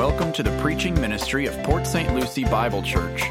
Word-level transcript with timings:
welcome 0.00 0.32
to 0.32 0.42
the 0.42 0.58
preaching 0.62 0.98
ministry 0.98 1.44
of 1.44 1.54
Port 1.62 1.86
St. 1.86 2.14
Lucie 2.14 2.44
Bible 2.44 2.82
Church. 2.82 3.22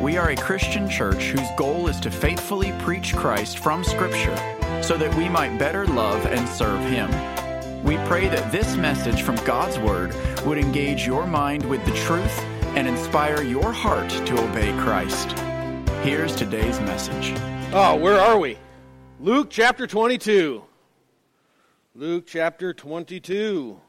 We 0.00 0.16
are 0.16 0.30
a 0.30 0.34
Christian 0.34 0.88
church 0.88 1.24
whose 1.24 1.46
goal 1.58 1.88
is 1.88 2.00
to 2.00 2.10
faithfully 2.10 2.72
preach 2.78 3.14
Christ 3.14 3.58
from 3.58 3.84
Scripture 3.84 4.34
so 4.82 4.96
that 4.96 5.14
we 5.14 5.28
might 5.28 5.58
better 5.58 5.84
love 5.84 6.24
and 6.24 6.48
serve 6.48 6.80
Him. 6.80 7.10
We 7.84 7.98
pray 8.08 8.28
that 8.28 8.50
this 8.50 8.76
message 8.76 9.20
from 9.20 9.36
God's 9.44 9.78
Word 9.78 10.14
would 10.46 10.56
engage 10.56 11.06
your 11.06 11.26
mind 11.26 11.68
with 11.68 11.84
the 11.84 11.92
truth 11.92 12.40
and 12.76 12.88
inspire 12.88 13.42
your 13.42 13.70
heart 13.70 14.08
to 14.08 14.42
obey 14.42 14.72
Christ. 14.80 15.32
Here's 16.02 16.34
today's 16.34 16.80
message. 16.80 17.34
Oh, 17.74 17.94
where 17.94 18.18
are 18.18 18.38
we? 18.38 18.56
Luke 19.20 19.48
chapter 19.50 19.86
22. 19.86 20.64
Luke 21.94 22.24
chapter 22.26 22.72
22. 22.72 23.82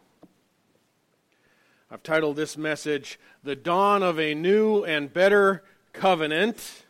I've 1.90 2.04
titled 2.04 2.36
this 2.36 2.58
message, 2.58 3.18
The 3.46 3.56
Dawn 3.56 4.04
of 4.04 4.20
a 4.20 4.36
New 4.36 4.84
and 4.84 5.14
Better 5.14 5.64
Covenant. 5.94 6.84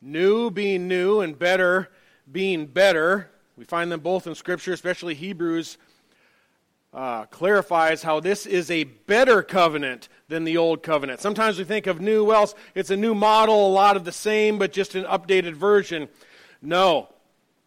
New 0.00 0.48
being 0.48 0.86
new 0.86 1.18
and 1.20 1.36
better 1.36 1.90
being 2.30 2.66
better. 2.66 3.30
We 3.56 3.64
find 3.64 3.90
them 3.90 3.98
both 3.98 4.28
in 4.28 4.36
Scripture, 4.36 4.72
especially 4.72 5.14
Hebrews 5.14 5.76
uh, 6.94 7.24
clarifies 7.26 8.04
how 8.04 8.20
this 8.20 8.46
is 8.46 8.70
a 8.70 8.84
better 8.84 9.42
covenant 9.42 10.08
than 10.28 10.44
the 10.44 10.56
old 10.56 10.84
covenant. 10.84 11.18
Sometimes 11.18 11.58
we 11.58 11.64
think 11.64 11.88
of 11.88 12.00
new, 12.00 12.24
well, 12.24 12.48
it's 12.76 12.90
a 12.90 12.96
new 12.96 13.12
model, 13.14 13.66
a 13.66 13.72
lot 13.74 13.96
of 13.96 14.04
the 14.04 14.12
same, 14.12 14.56
but 14.56 14.72
just 14.72 14.94
an 14.94 15.02
updated 15.02 15.54
version. 15.54 16.08
No. 16.62 17.08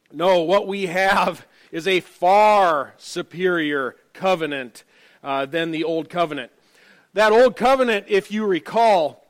No, 0.10 0.40
what 0.40 0.68
we 0.68 0.86
have 0.86 1.46
is 1.70 1.86
a 1.86 2.00
far 2.00 2.94
superior 2.98 3.98
covenant 4.14 4.86
uh, 5.24 5.46
than 5.46 5.72
the 5.72 5.84
Old 5.84 6.10
Covenant. 6.10 6.52
That 7.14 7.32
Old 7.32 7.56
Covenant, 7.56 8.06
if 8.10 8.32
you 8.32 8.46
recall, 8.46 9.26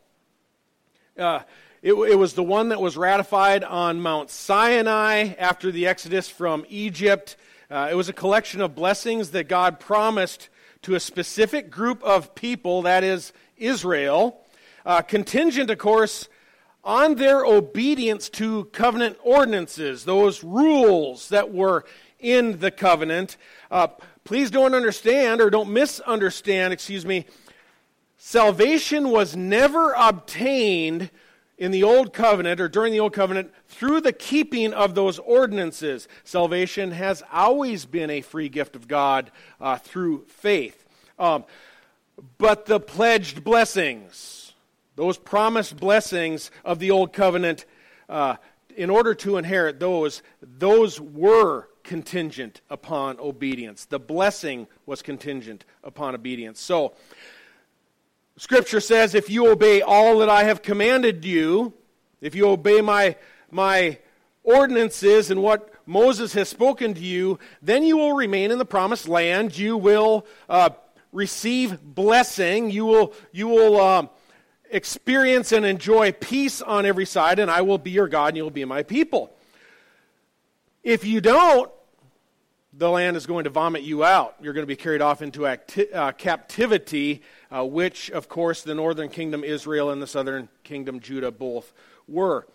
uh, 1.17 1.41
it, 1.81 1.93
it, 1.93 2.17
was 2.17 2.33
the 2.33 2.43
one 2.43 2.69
that 2.69 2.81
was 2.81 2.97
ratified 2.97 3.63
on 3.63 3.99
Mount 3.99 4.29
Sinai 4.29 5.33
after 5.37 5.71
the 5.71 5.87
Exodus 5.87 6.29
from 6.29 6.65
Egypt. 6.69 7.35
Uh, 7.69 7.89
it 7.91 7.95
was 7.95 8.09
a 8.09 8.13
collection 8.13 8.61
of 8.61 8.73
blessings 8.73 9.31
that 9.31 9.47
God 9.47 9.79
promised 9.79 10.49
to 10.83 10.95
a 10.95 10.99
specific 10.99 11.69
group 11.69 12.01
of 12.03 12.35
people, 12.35 12.83
that 12.83 13.03
is, 13.03 13.33
Israel, 13.57 14.41
uh, 14.85 15.01
contingent, 15.01 15.69
of 15.69 15.77
course, 15.77 16.27
on 16.83 17.15
their 17.15 17.45
obedience 17.45 18.29
to 18.29 18.65
covenant 18.65 19.17
ordinances, 19.23 20.03
those 20.03 20.43
rules 20.43 21.29
that 21.29 21.53
were 21.53 21.85
in 22.19 22.59
the 22.59 22.71
covenant. 22.71 23.37
Uh, 23.71 23.87
please 24.23 24.51
don't 24.51 24.73
understand 24.73 25.41
or 25.41 25.49
don't 25.49 25.71
misunderstand, 25.71 26.73
excuse 26.73 27.05
me. 27.05 27.25
Salvation 28.17 29.09
was 29.09 29.35
never 29.35 29.93
obtained 29.93 31.09
in 31.57 31.71
the 31.71 31.83
Old 31.83 32.13
Covenant 32.13 32.59
or 32.59 32.67
during 32.67 32.91
the 32.91 32.99
Old 32.99 33.13
Covenant 33.13 33.53
through 33.67 34.01
the 34.01 34.13
keeping 34.13 34.73
of 34.73 34.95
those 34.95 35.19
ordinances. 35.19 36.07
Salvation 36.23 36.91
has 36.91 37.21
always 37.31 37.85
been 37.85 38.09
a 38.09 38.21
free 38.21 38.49
gift 38.49 38.75
of 38.75 38.87
God 38.87 39.31
uh, 39.61 39.77
through 39.77 40.25
faith. 40.27 40.85
Um, 41.19 41.43
but 42.37 42.65
the 42.65 42.79
pledged 42.79 43.43
blessings, 43.43 44.53
those 44.95 45.17
promised 45.17 45.77
blessings 45.77 46.49
of 46.63 46.79
the 46.79 46.91
Old 46.91 47.13
Covenant, 47.13 47.65
uh, 48.09 48.37
in 48.75 48.89
order 48.89 49.13
to 49.15 49.37
inherit 49.37 49.79
those, 49.79 50.23
those 50.41 50.99
were 50.99 51.67
contingent 51.83 52.61
upon 52.69 53.19
obedience. 53.19 53.85
The 53.85 53.99
blessing 53.99 54.67
was 54.85 55.01
contingent 55.01 55.65
upon 55.83 56.15
obedience. 56.15 56.59
So, 56.59 56.93
Scripture 58.37 58.79
says, 58.79 59.13
if 59.13 59.29
you 59.29 59.47
obey 59.51 59.81
all 59.81 60.19
that 60.19 60.29
I 60.29 60.45
have 60.45 60.63
commanded 60.63 61.23
you, 61.23 61.73
if 62.19 62.33
you 62.33 62.47
obey 62.47 62.81
my, 62.81 63.15
my 63.51 63.99
ordinances 64.43 65.29
and 65.29 65.43
what 65.43 65.69
Moses 65.85 66.33
has 66.33 66.49
spoken 66.49 66.93
to 66.93 67.01
you, 67.01 67.37
then 67.61 67.83
you 67.83 67.97
will 67.97 68.13
remain 68.13 68.49
in 68.49 68.57
the 68.57 68.65
promised 68.65 69.07
land. 69.07 69.57
You 69.57 69.77
will 69.77 70.25
uh, 70.49 70.71
receive 71.11 71.79
blessing. 71.83 72.71
You 72.71 72.85
will, 72.85 73.13
you 73.31 73.47
will 73.47 73.79
uh, 73.79 74.07
experience 74.71 75.51
and 75.51 75.65
enjoy 75.65 76.13
peace 76.13 76.61
on 76.61 76.85
every 76.85 77.05
side, 77.05 77.37
and 77.37 77.51
I 77.51 77.61
will 77.61 77.77
be 77.77 77.91
your 77.91 78.07
God, 78.07 78.29
and 78.29 78.37
you 78.37 78.43
will 78.43 78.51
be 78.51 78.65
my 78.65 78.83
people. 78.83 79.35
If 80.83 81.05
you 81.05 81.21
don't, 81.21 81.71
the 82.73 82.89
land 82.89 83.15
is 83.15 83.25
going 83.25 83.45
to 83.45 83.49
vomit 83.49 83.83
you 83.83 84.03
out. 84.03 84.35
You're 84.41 84.53
going 84.53 84.63
to 84.63 84.67
be 84.67 84.75
carried 84.75 85.01
off 85.01 85.21
into 85.21 85.47
acti- 85.47 85.93
uh, 85.93 86.11
captivity, 86.11 87.21
uh, 87.49 87.65
which, 87.65 88.09
of 88.11 88.27
course, 88.27 88.63
the 88.63 88.75
northern 88.75 89.09
kingdom 89.09 89.43
Israel 89.43 89.91
and 89.91 90.01
the 90.01 90.07
southern 90.07 90.49
kingdom 90.63 90.99
Judah 90.99 91.31
both 91.31 91.71
were. 92.07 92.47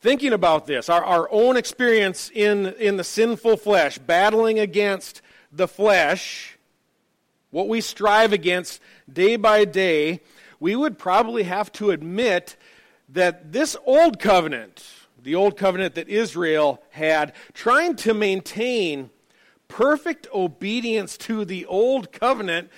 Thinking 0.00 0.34
about 0.34 0.66
this, 0.66 0.90
our, 0.90 1.02
our 1.02 1.28
own 1.30 1.56
experience 1.56 2.30
in, 2.34 2.66
in 2.74 2.98
the 2.98 3.04
sinful 3.04 3.56
flesh, 3.56 3.96
battling 3.96 4.58
against 4.58 5.22
the 5.50 5.68
flesh, 5.68 6.58
what 7.50 7.68
we 7.68 7.80
strive 7.80 8.32
against 8.32 8.82
day 9.10 9.36
by 9.36 9.64
day, 9.64 10.20
we 10.60 10.76
would 10.76 10.98
probably 10.98 11.44
have 11.44 11.72
to 11.72 11.90
admit 11.90 12.56
that 13.08 13.52
this 13.52 13.76
old 13.86 14.18
covenant, 14.18 14.84
the 15.24 15.34
old 15.34 15.56
covenant 15.56 15.94
that 15.94 16.08
Israel 16.08 16.82
had, 16.90 17.32
trying 17.54 17.96
to 17.96 18.14
maintain 18.14 19.10
perfect 19.68 20.28
obedience 20.32 21.16
to 21.16 21.44
the 21.44 21.64
old 21.66 22.12
covenant, 22.12 22.68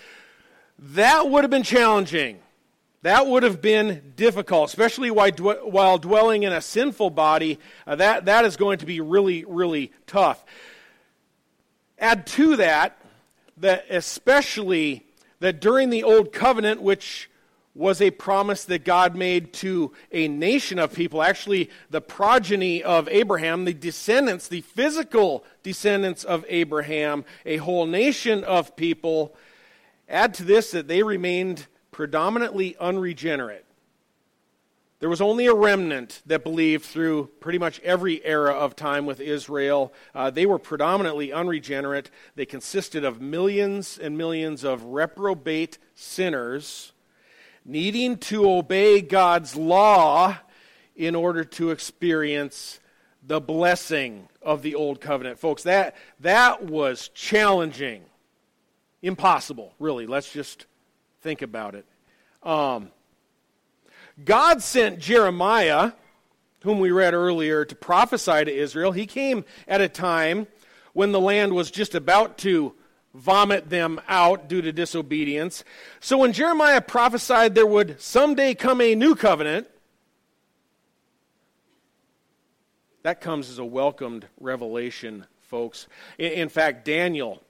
that 0.79 1.29
would 1.29 1.43
have 1.43 1.51
been 1.51 1.65
challenging. 1.65 2.39
That 3.03 3.27
would 3.27 3.43
have 3.43 3.61
been 3.61 4.13
difficult, 4.17 4.69
especially 4.69 5.11
while 5.11 5.99
dwelling 5.99 6.45
in 6.45 6.53
a 6.53 6.61
sinful 6.61 7.11
body. 7.11 7.59
Uh, 7.87 7.97
that, 7.97 8.25
that 8.25 8.45
is 8.45 8.57
going 8.57 8.79
to 8.79 8.87
be 8.87 9.01
really, 9.01 9.45
really 9.45 9.93
tough. 10.07 10.45
Add 11.99 12.27
to 12.29 12.57
that, 12.57 12.99
that 13.59 13.87
especially 13.91 15.05
that 15.41 15.61
during 15.61 15.91
the 15.91 16.05
Old 16.05 16.33
Covenant, 16.33 16.81
which 16.81 17.29
was 17.77 18.01
a 18.01 18.11
promise 18.11 18.65
that 18.65 18.85
God 18.85 19.15
made 19.15 19.53
to 19.55 19.93
a 20.11 20.29
nation 20.29 20.79
of 20.79 20.95
people, 20.95 21.23
actually, 21.23 21.71
the 21.91 22.01
progeny 22.01 22.83
of 22.83 23.07
Abraham, 23.09 23.65
the 23.67 23.75
descendants, 23.75 24.49
the 24.49 24.63
physical 24.63 25.45
descendants 25.63 26.25
of 26.25 26.45
Abraham, 26.49 27.25
a 27.45 27.59
whole 27.59 27.87
nation 27.87 28.43
of 28.45 28.77
people. 28.77 29.37
Add 30.09 30.35
to 30.35 30.45
this 30.45 30.71
that 30.71 30.89
they 30.89 31.03
remained 31.03 31.67
predominantly 31.91 32.77
unregenerate. 32.79 33.65
There 34.99 35.11
was 35.11 35.21
only 35.21 35.45
a 35.45 35.55
remnant 35.55 36.23
that 36.25 36.43
believed 36.43 36.87
through 36.87 37.27
pretty 37.41 37.59
much 37.59 37.81
every 37.81 38.25
era 38.25 38.53
of 38.53 38.75
time 38.75 39.05
with 39.05 39.21
Israel. 39.21 39.93
Uh, 40.15 40.31
they 40.31 40.47
were 40.47 40.59
predominantly 40.59 41.33
unregenerate. 41.33 42.11
They 42.35 42.47
consisted 42.47 43.05
of 43.05 43.21
millions 43.21 43.99
and 43.99 44.17
millions 44.17 44.65
of 44.65 44.83
reprobate 44.85 45.77
sinners 45.95 46.93
needing 47.67 48.17
to 48.17 48.49
obey 48.49 49.01
God's 49.01 49.57
law 49.57 50.39
in 50.95 51.15
order 51.15 51.45
to 51.45 51.71
experience 51.71 52.81
the 53.27 53.41
blessing 53.41 54.29
of 54.41 54.63
the 54.63 54.77
old 54.77 55.01
covenant. 55.01 55.39
Folks, 55.39 55.65
that, 55.65 55.97
that 56.21 56.65
was 56.65 57.09
challenging. 57.09 58.05
Impossible, 59.03 59.75
really. 59.81 60.07
Let's 60.07 60.33
just 60.33 60.67
think 61.23 61.43
about 61.43 61.75
it. 61.75 61.85
Um, 62.43 62.93
God 64.25 64.63
sent 64.63 65.01
Jeremiah, 65.01 65.93
whom 66.63 66.79
we 66.79 66.93
read 66.93 67.15
earlier, 67.15 67.65
to 67.65 67.75
prophesy 67.75 68.45
to 68.45 68.55
Israel. 68.55 68.93
He 68.93 69.07
came 69.07 69.45
at 69.67 69.81
a 69.81 69.89
time 69.89 70.47
when 70.93 71.11
the 71.13 71.21
land 71.21 71.53
was 71.53 71.71
just 71.71 71.95
about 71.95 72.39
to 72.39 72.75
vomit 73.17 73.71
them 73.71 74.01
out 74.09 74.49
due 74.49 74.63
to 74.63 74.73
disobedience. 74.73 75.65
So 76.01 76.19
when 76.19 76.33
Jeremiah 76.33 76.81
prophesied 76.81 77.55
there 77.55 77.67
would 77.67 78.01
someday 78.01 78.55
come 78.55 78.81
a 78.81 78.95
new 78.95 79.15
covenant, 79.15 79.69
that 83.03 83.21
comes 83.21 83.49
as 83.49 83.59
a 83.59 83.65
welcomed 83.65 84.27
revelation, 84.41 85.27
folks. 85.43 85.87
In, 86.19 86.49
fact, 86.49 86.85
Daniel. 86.85 87.43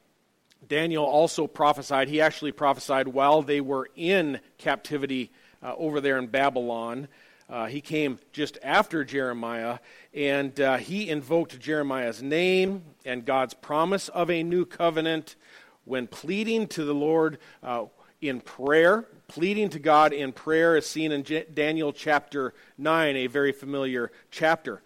Daniel 0.68 1.04
also 1.04 1.46
prophesied. 1.46 2.08
He 2.08 2.20
actually 2.20 2.52
prophesied 2.52 3.08
while 3.08 3.42
they 3.42 3.60
were 3.60 3.88
in 3.96 4.40
captivity 4.58 5.30
uh, 5.62 5.74
over 5.76 6.00
there 6.00 6.18
in 6.18 6.26
Babylon. 6.26 7.08
Uh, 7.48 7.66
he 7.66 7.80
came 7.80 8.18
just 8.32 8.58
after 8.62 9.04
Jeremiah, 9.04 9.78
and 10.12 10.58
uh, 10.60 10.78
he 10.78 11.08
invoked 11.08 11.58
Jeremiah's 11.60 12.20
name 12.20 12.82
and 13.04 13.24
God's 13.24 13.54
promise 13.54 14.08
of 14.08 14.30
a 14.30 14.42
new 14.42 14.64
covenant 14.64 15.36
when 15.84 16.08
pleading 16.08 16.66
to 16.68 16.84
the 16.84 16.94
Lord 16.94 17.38
uh, 17.62 17.84
in 18.20 18.40
prayer. 18.40 19.06
Pleading 19.28 19.68
to 19.70 19.78
God 19.78 20.12
in 20.12 20.32
prayer 20.32 20.76
is 20.76 20.86
seen 20.86 21.12
in 21.12 21.22
J- 21.22 21.46
Daniel 21.52 21.92
chapter 21.92 22.52
9, 22.78 23.16
a 23.16 23.26
very 23.28 23.52
familiar 23.52 24.10
chapter. 24.32 24.82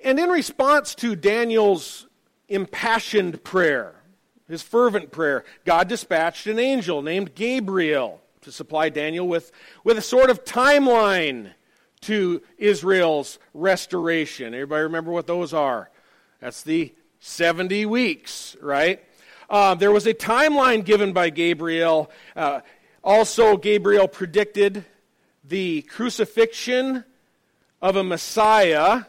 And 0.00 0.18
in 0.18 0.30
response 0.30 0.94
to 0.96 1.14
Daniel's 1.14 2.06
impassioned 2.48 3.44
prayer, 3.44 3.94
his 4.48 4.62
fervent 4.62 5.10
prayer, 5.10 5.44
God 5.66 5.88
dispatched 5.88 6.46
an 6.46 6.58
angel 6.58 7.02
named 7.02 7.34
Gabriel 7.34 8.22
to 8.44 8.52
supply 8.52 8.88
Daniel 8.88 9.26
with, 9.26 9.52
with 9.82 9.98
a 9.98 10.02
sort 10.02 10.30
of 10.30 10.44
timeline 10.44 11.52
to 12.02 12.42
Israel's 12.58 13.38
restoration. 13.52 14.54
Everybody 14.54 14.82
remember 14.82 15.10
what 15.10 15.26
those 15.26 15.52
are? 15.52 15.90
That's 16.40 16.62
the 16.62 16.94
70 17.20 17.86
weeks, 17.86 18.56
right? 18.60 19.02
Uh, 19.48 19.74
there 19.74 19.90
was 19.90 20.06
a 20.06 20.14
timeline 20.14 20.84
given 20.84 21.12
by 21.12 21.30
Gabriel. 21.30 22.10
Uh, 22.36 22.60
also, 23.02 23.56
Gabriel 23.56 24.08
predicted 24.08 24.84
the 25.42 25.82
crucifixion 25.82 27.04
of 27.80 27.96
a 27.96 28.04
Messiah. 28.04 29.04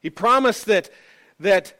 He 0.00 0.10
promised 0.10 0.66
that, 0.66 0.90
that 1.40 1.78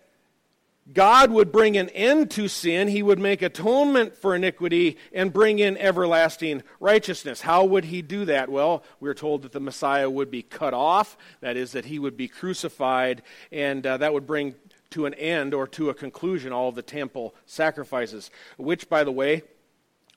God 0.92 1.32
would 1.32 1.50
bring 1.50 1.76
an 1.76 1.88
end 1.88 2.30
to 2.32 2.46
sin, 2.46 2.86
he 2.86 3.02
would 3.02 3.18
make 3.18 3.42
atonement 3.42 4.16
for 4.16 4.36
iniquity, 4.36 4.98
and 5.12 5.32
bring 5.32 5.58
in 5.58 5.76
everlasting 5.78 6.62
righteousness. 6.78 7.40
How 7.40 7.64
would 7.64 7.86
he 7.86 8.02
do 8.02 8.24
that? 8.26 8.48
Well, 8.48 8.84
we're 9.00 9.14
told 9.14 9.42
that 9.42 9.52
the 9.52 9.60
Messiah 9.60 10.08
would 10.08 10.30
be 10.30 10.42
cut 10.42 10.74
off, 10.74 11.18
that 11.40 11.56
is, 11.56 11.72
that 11.72 11.86
he 11.86 11.98
would 11.98 12.16
be 12.16 12.28
crucified, 12.28 13.22
and 13.50 13.84
uh, 13.84 13.96
that 13.96 14.14
would 14.14 14.28
bring 14.28 14.54
to 14.90 15.06
an 15.06 15.14
end 15.14 15.54
or 15.54 15.66
to 15.66 15.90
a 15.90 15.94
conclusion 15.94 16.52
all 16.52 16.70
the 16.70 16.82
temple 16.82 17.34
sacrifices, 17.46 18.30
which, 18.56 18.88
by 18.88 19.02
the 19.02 19.10
way, 19.10 19.42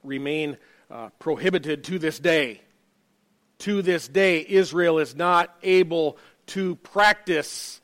remain 0.03 0.57
uh, 0.91 1.09
prohibited 1.17 1.83
to 1.85 1.97
this 1.97 2.19
day. 2.19 2.61
To 3.59 3.81
this 3.81 4.07
day, 4.07 4.45
Israel 4.47 4.99
is 4.99 5.15
not 5.15 5.53
able 5.63 6.17
to 6.47 6.75
practice 6.75 7.81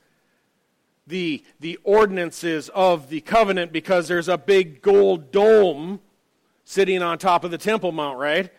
the, 1.08 1.44
the 1.60 1.78
ordinances 1.84 2.70
of 2.70 3.10
the 3.10 3.22
covenant 3.22 3.72
because 3.72 4.08
there's 4.08 4.28
a 4.28 4.38
big 4.38 4.82
gold 4.82 5.32
dome 5.32 6.00
sitting 6.64 7.02
on 7.02 7.18
top 7.18 7.44
of 7.44 7.52
the 7.52 7.58
Temple 7.58 7.92
Mount, 7.92 8.18
right? 8.18 8.52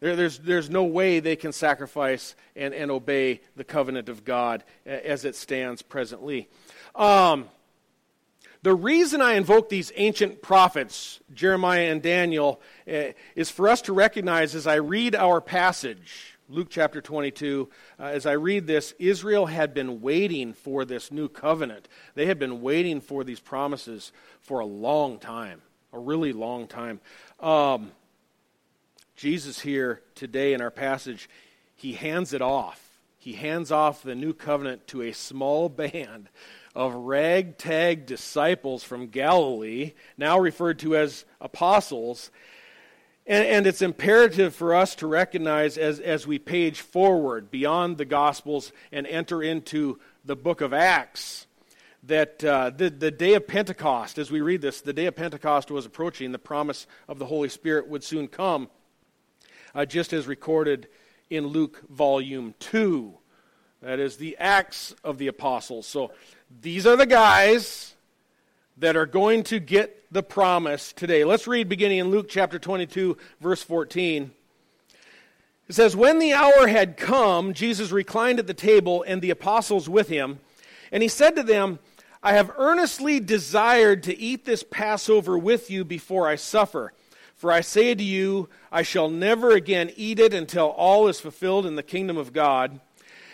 There, 0.00 0.16
there's, 0.16 0.38
there's 0.38 0.70
no 0.70 0.84
way 0.84 1.20
they 1.20 1.36
can 1.36 1.52
sacrifice 1.52 2.34
and, 2.56 2.72
and 2.72 2.90
obey 2.90 3.40
the 3.56 3.64
covenant 3.64 4.08
of 4.08 4.24
God 4.24 4.64
as 4.86 5.24
it 5.24 5.36
stands 5.36 5.82
presently. 5.82 6.48
Um, 6.94 7.48
the 8.62 8.74
reason 8.74 9.20
I 9.20 9.34
invoke 9.34 9.68
these 9.68 9.92
ancient 9.96 10.42
prophets, 10.42 11.20
Jeremiah 11.32 11.92
and 11.92 12.02
Daniel, 12.02 12.60
uh, 12.90 13.12
is 13.36 13.50
for 13.50 13.68
us 13.68 13.82
to 13.82 13.92
recognize 13.92 14.54
as 14.54 14.66
I 14.66 14.76
read 14.76 15.14
our 15.14 15.40
passage 15.40 16.37
Luke 16.50 16.68
chapter 16.70 17.02
22, 17.02 17.68
uh, 18.00 18.04
as 18.04 18.24
I 18.24 18.32
read 18.32 18.66
this, 18.66 18.94
Israel 18.98 19.44
had 19.44 19.74
been 19.74 20.00
waiting 20.00 20.54
for 20.54 20.86
this 20.86 21.12
new 21.12 21.28
covenant. 21.28 21.88
They 22.14 22.24
had 22.24 22.38
been 22.38 22.62
waiting 22.62 23.02
for 23.02 23.22
these 23.22 23.38
promises 23.38 24.12
for 24.40 24.60
a 24.60 24.64
long 24.64 25.18
time, 25.18 25.60
a 25.92 25.98
really 25.98 26.32
long 26.32 26.66
time. 26.66 27.00
Um, 27.38 27.92
Jesus 29.14 29.60
here 29.60 30.00
today 30.14 30.54
in 30.54 30.62
our 30.62 30.70
passage, 30.70 31.28
he 31.76 31.92
hands 31.92 32.32
it 32.32 32.40
off. 32.40 32.82
He 33.18 33.34
hands 33.34 33.70
off 33.70 34.02
the 34.02 34.14
new 34.14 34.32
covenant 34.32 34.86
to 34.86 35.02
a 35.02 35.12
small 35.12 35.68
band 35.68 36.30
of 36.74 36.94
ragtag 36.94 38.06
disciples 38.06 38.82
from 38.82 39.08
Galilee, 39.08 39.92
now 40.16 40.38
referred 40.38 40.78
to 40.78 40.96
as 40.96 41.26
apostles. 41.42 42.30
And, 43.28 43.46
and, 43.46 43.66
it's 43.66 43.82
imperative 43.82 44.54
for 44.54 44.74
us 44.74 44.94
to 44.96 45.06
recognize 45.06 45.76
as, 45.76 46.00
as 46.00 46.26
we 46.26 46.38
page 46.38 46.80
forward 46.80 47.50
beyond 47.50 47.98
the 47.98 48.06
Gospels 48.06 48.72
and 48.90 49.06
enter 49.06 49.42
into 49.42 50.00
the 50.24 50.34
book 50.34 50.62
of 50.62 50.72
Acts 50.72 51.46
that 52.04 52.42
uh, 52.42 52.70
the, 52.70 52.88
the 52.88 53.10
day 53.10 53.34
of 53.34 53.46
Pentecost, 53.46 54.16
as 54.16 54.30
we 54.30 54.40
read 54.40 54.62
this, 54.62 54.80
the 54.80 54.94
day 54.94 55.04
of 55.04 55.14
Pentecost 55.14 55.70
was 55.70 55.84
approaching. 55.84 56.32
The 56.32 56.38
promise 56.38 56.86
of 57.06 57.18
the 57.18 57.26
Holy 57.26 57.50
Spirit 57.50 57.86
would 57.88 58.02
soon 58.02 58.28
come, 58.28 58.70
uh, 59.74 59.84
just 59.84 60.14
as 60.14 60.26
recorded 60.26 60.88
in 61.28 61.48
Luke 61.48 61.82
volume 61.90 62.54
2. 62.60 63.12
That 63.82 63.98
is 64.00 64.16
the 64.16 64.38
Acts 64.38 64.94
of 65.04 65.18
the 65.18 65.26
Apostles. 65.26 65.86
So 65.86 66.12
these 66.62 66.86
are 66.86 66.96
the 66.96 67.04
guys 67.04 67.94
that 68.78 68.96
are 68.96 69.06
going 69.06 69.42
to 69.44 69.58
get 69.58 70.12
the 70.12 70.22
promise 70.22 70.92
today. 70.92 71.24
Let's 71.24 71.46
read 71.46 71.68
beginning 71.68 71.98
in 71.98 72.10
Luke 72.10 72.28
chapter 72.28 72.58
22, 72.58 73.16
verse 73.40 73.62
14. 73.62 74.30
It 75.68 75.74
says, 75.74 75.96
When 75.96 76.18
the 76.18 76.32
hour 76.32 76.68
had 76.68 76.96
come, 76.96 77.54
Jesus 77.54 77.90
reclined 77.90 78.38
at 78.38 78.46
the 78.46 78.54
table 78.54 79.04
and 79.06 79.20
the 79.20 79.30
apostles 79.30 79.88
with 79.88 80.08
him. 80.08 80.38
And 80.92 81.02
he 81.02 81.08
said 81.08 81.36
to 81.36 81.42
them, 81.42 81.80
I 82.22 82.32
have 82.32 82.52
earnestly 82.56 83.20
desired 83.20 84.02
to 84.04 84.18
eat 84.18 84.44
this 84.44 84.64
Passover 84.68 85.36
with 85.36 85.70
you 85.70 85.84
before 85.84 86.28
I 86.28 86.36
suffer. 86.36 86.92
For 87.34 87.52
I 87.52 87.60
say 87.60 87.94
to 87.94 88.02
you, 88.02 88.48
I 88.72 88.82
shall 88.82 89.08
never 89.08 89.50
again 89.50 89.92
eat 89.96 90.18
it 90.18 90.34
until 90.34 90.68
all 90.68 91.06
is 91.08 91.20
fulfilled 91.20 91.66
in 91.66 91.76
the 91.76 91.82
kingdom 91.82 92.16
of 92.16 92.32
God. 92.32 92.80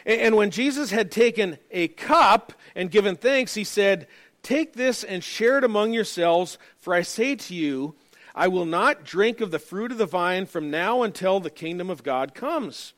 And 0.06 0.36
when 0.36 0.50
Jesus 0.50 0.90
had 0.90 1.10
taken 1.10 1.56
a 1.70 1.88
cup 1.88 2.52
and 2.74 2.90
given 2.90 3.16
thanks, 3.16 3.54
he 3.54 3.64
said, 3.64 4.06
Take 4.44 4.74
this 4.74 5.02
and 5.02 5.24
share 5.24 5.56
it 5.56 5.64
among 5.64 5.94
yourselves, 5.94 6.58
for 6.76 6.94
I 6.94 7.00
say 7.00 7.34
to 7.34 7.54
you, 7.54 7.94
I 8.34 8.46
will 8.46 8.66
not 8.66 9.02
drink 9.02 9.40
of 9.40 9.50
the 9.50 9.58
fruit 9.58 9.90
of 9.90 9.96
the 9.96 10.04
vine 10.04 10.44
from 10.44 10.70
now 10.70 11.02
until 11.02 11.40
the 11.40 11.48
kingdom 11.48 11.88
of 11.88 12.02
God 12.02 12.34
comes. 12.34 12.92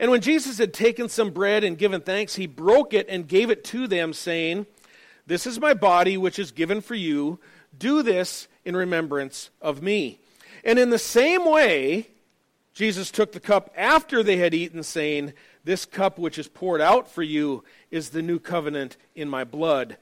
And 0.00 0.10
when 0.10 0.20
Jesus 0.20 0.58
had 0.58 0.74
taken 0.74 1.08
some 1.08 1.30
bread 1.30 1.62
and 1.62 1.78
given 1.78 2.00
thanks, 2.00 2.34
he 2.34 2.48
broke 2.48 2.92
it 2.92 3.06
and 3.08 3.28
gave 3.28 3.50
it 3.50 3.62
to 3.66 3.86
them, 3.86 4.12
saying, 4.12 4.66
This 5.28 5.46
is 5.46 5.60
my 5.60 5.74
body, 5.74 6.16
which 6.16 6.40
is 6.40 6.50
given 6.50 6.80
for 6.80 6.96
you. 6.96 7.38
Do 7.78 8.02
this 8.02 8.48
in 8.64 8.76
remembrance 8.76 9.50
of 9.62 9.80
me. 9.80 10.18
And 10.64 10.76
in 10.76 10.90
the 10.90 10.98
same 10.98 11.48
way, 11.48 12.08
Jesus 12.72 13.12
took 13.12 13.30
the 13.30 13.38
cup 13.38 13.72
after 13.76 14.24
they 14.24 14.38
had 14.38 14.54
eaten, 14.54 14.82
saying, 14.82 15.34
This 15.62 15.84
cup 15.84 16.18
which 16.18 16.36
is 16.36 16.48
poured 16.48 16.80
out 16.80 17.08
for 17.08 17.22
you 17.22 17.62
is 17.92 18.10
the 18.10 18.22
new 18.22 18.40
covenant 18.40 18.96
in 19.14 19.28
my 19.28 19.44
blood. 19.44 19.98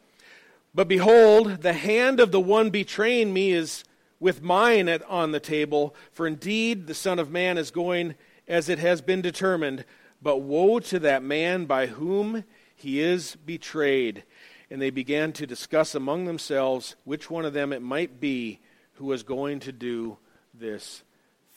But 0.75 0.89
behold, 0.89 1.63
the 1.63 1.75
hand 1.75 2.19
of 2.19 2.33
the 2.33 2.41
one 2.41 2.71
betraying 2.71 3.33
me 3.33 3.53
is 3.53 3.85
with 4.19 4.43
mine 4.43 4.89
at, 4.89 5.03
on 5.05 5.33
the 5.33 5.41
table. 5.41 5.95
For 6.13 6.27
indeed, 6.27 6.87
the 6.87 6.95
Son 6.95 7.19
of 7.19 7.31
Man 7.31 7.59
is 7.59 7.71
going 7.71 8.15
as 8.49 8.69
it 8.69 8.79
has 8.79 9.03
been 9.03 9.21
determined. 9.21 9.85
But 10.23 10.39
woe 10.39 10.79
to 10.79 10.99
that 11.01 11.23
man 11.23 11.67
by 11.67 11.87
whom 11.87 12.45
he 12.75 13.01
is 13.01 13.37
betrayed. 13.37 14.25
And 14.71 14.81
they 14.81 14.91
began 14.91 15.33
to 15.35 15.47
discuss 15.47 15.95
among 15.95 16.25
themselves 16.25 16.97
which 17.05 17.29
one 17.29 17.45
of 17.45 17.53
them 17.53 17.73
it 17.73 17.83
might 17.83 18.21
be 18.21 18.61
who 18.95 19.07
was 19.07 19.23
going 19.23 19.61
to 19.61 19.73
do 19.73 20.17
this 20.55 21.02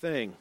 thing. 0.01 0.35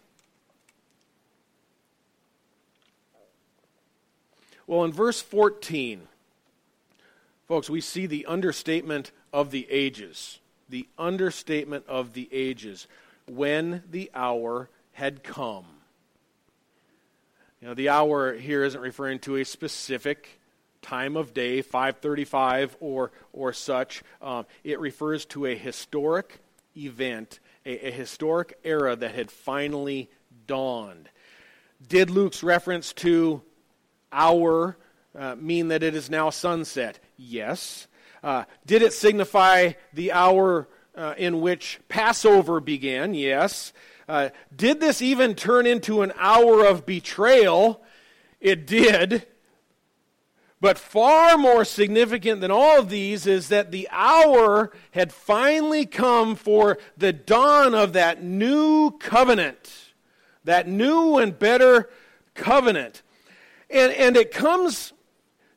Well, 4.67 4.85
in 4.85 4.93
verse 4.93 5.21
14, 5.21 6.09
Folks, 7.55 7.71
we 7.71 7.81
see 7.81 8.07
the 8.07 8.27
understatement 8.27 9.13
of 9.33 9.53
the 9.53 9.69
ages. 9.71 10.41
The 10.69 10.89
understatement 10.99 11.85
of 11.87 12.13
the 12.13 12.29
ages. 12.33 12.89
When 13.29 13.85
the 13.89 14.11
hour 14.13 14.69
had 14.91 15.23
come. 15.23 15.67
You 17.61 17.69
know, 17.69 17.75
the 17.75 17.91
hour 17.91 18.35
here 18.35 18.65
isn't 18.65 18.81
referring 18.81 19.21
to 19.21 19.37
a 19.37 19.45
specific 19.45 20.41
time 20.83 21.17
of 21.17 21.33
day, 21.33 21.63
535 21.63 22.77
or, 22.81 23.13
or 23.33 23.53
such. 23.53 24.03
Um, 24.21 24.47
it 24.65 24.81
refers 24.81 25.25
to 25.27 25.47
a 25.47 25.55
historic 25.55 26.41
event, 26.77 27.39
a, 27.65 27.87
a 27.87 27.91
historic 27.93 28.59
era 28.65 28.97
that 28.97 29.15
had 29.15 29.31
finally 29.31 30.11
dawned. 30.49 31.09
Did 31.89 32.11
Luke's 32.11 32.43
reference 32.43 32.93
to 32.95 33.43
hour 34.11 34.77
uh, 35.17 35.37
mean 35.37 35.69
that 35.69 35.85
it 35.85 35.95
is 35.95 36.11
now 36.11 36.31
sunset? 36.31 36.99
Yes. 37.17 37.87
Uh, 38.23 38.45
did 38.67 38.83
it 38.83 38.93
signify 38.93 39.73
the 39.93 40.13
hour 40.13 40.69
uh, 40.97 41.15
in 41.17 41.41
which 41.41 41.81
Passover 41.89 42.61
began? 42.61 43.15
Yes. 43.15 43.73
Uh, 44.09 44.31
did 44.55 44.81
this 44.81 45.01
even 45.01 45.35
turn 45.35 45.67
into 45.67 46.03
an 46.03 46.13
hour 46.17 46.65
of 46.65 46.87
betrayal? 46.87 47.83
It 48.41 48.67
did. 48.67 49.27
But 50.61 50.79
far 50.79 51.37
more 51.37 51.65
significant 51.65 52.41
than 52.41 52.51
all 52.51 52.79
of 52.79 52.89
these 52.89 53.27
is 53.27 53.49
that 53.49 53.71
the 53.71 53.87
hour 53.91 54.73
had 54.93 55.13
finally 55.13 55.85
come 55.85 56.37
for 56.37 56.79
the 56.97 57.13
dawn 57.13 57.75
of 57.75 57.93
that 57.93 58.23
new 58.23 58.93
covenant, 58.93 59.93
that 60.45 60.67
new 60.67 61.19
and 61.19 61.39
better 61.39 61.91
covenant. 62.35 63.03
And, 63.69 63.93
and 63.93 64.17
it 64.17 64.33
comes 64.33 64.95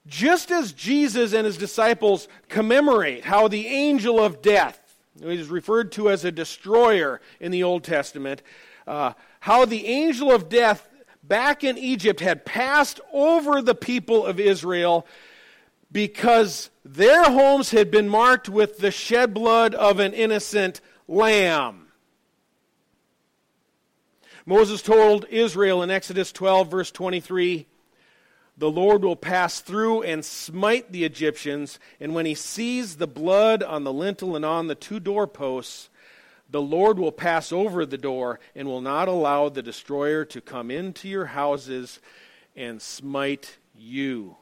just 0.07 0.51
as 0.51 0.71
Jesus 0.71 1.33
and 1.33 1.45
his 1.45 1.57
disciples 1.57 2.27
commemorate 2.49 3.25
how 3.25 3.47
the 3.47 3.67
angel 3.67 4.19
of 4.23 4.41
death, 4.41 4.97
who 5.21 5.29
is 5.29 5.49
referred 5.49 5.91
to 5.93 6.09
as 6.09 6.23
a 6.23 6.31
destroyer 6.31 7.21
in 7.39 7.51
the 7.51 7.63
Old 7.63 7.83
Testament, 7.83 8.41
uh, 8.87 9.13
how 9.41 9.65
the 9.65 9.85
angel 9.85 10.31
of 10.31 10.49
death 10.49 10.87
back 11.21 11.63
in 11.63 11.77
Egypt 11.77 12.21
had 12.21 12.45
passed 12.45 13.01
over 13.11 13.61
the 13.61 13.75
people 13.75 14.25
of 14.25 14.39
Israel, 14.39 15.05
because 15.91 16.69
their 16.85 17.23
homes 17.25 17.71
had 17.71 17.91
been 17.91 18.07
marked 18.07 18.47
with 18.47 18.77
the 18.77 18.91
shed 18.91 19.33
blood 19.33 19.75
of 19.75 19.99
an 19.99 20.13
innocent 20.13 20.79
lamb. 21.07 21.87
Moses 24.45 24.81
told 24.81 25.25
Israel 25.29 25.83
in 25.83 25.91
Exodus 25.91 26.31
12, 26.31 26.71
verse 26.71 26.91
23 26.91 27.67
The 28.57 28.71
Lord 28.71 29.03
will 29.03 29.15
pass 29.15 29.59
through 29.59 30.01
and 30.01 30.25
smite 30.25 30.91
the 30.91 31.03
Egyptians, 31.03 31.79
and 31.99 32.15
when 32.15 32.25
he 32.25 32.33
sees 32.33 32.95
the 32.95 33.07
blood 33.07 33.61
on 33.61 33.83
the 33.83 33.93
lintel 33.93 34.35
and 34.35 34.43
on 34.43 34.67
the 34.67 34.75
two 34.75 34.99
doorposts, 34.99 35.89
the 36.49 36.61
Lord 36.61 36.97
will 36.97 37.11
pass 37.11 37.51
over 37.51 37.85
the 37.85 37.97
door 37.97 38.39
and 38.55 38.67
will 38.67 38.81
not 38.81 39.07
allow 39.07 39.49
the 39.49 39.61
destroyer 39.61 40.25
to 40.25 40.41
come 40.41 40.71
into 40.71 41.07
your 41.07 41.25
houses 41.25 41.99
and 42.55 42.81
smite 42.81 43.57
you. 43.77 44.35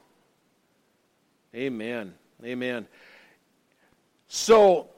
Amen. 1.54 2.14
Amen. 2.44 2.86
So, 4.28 4.88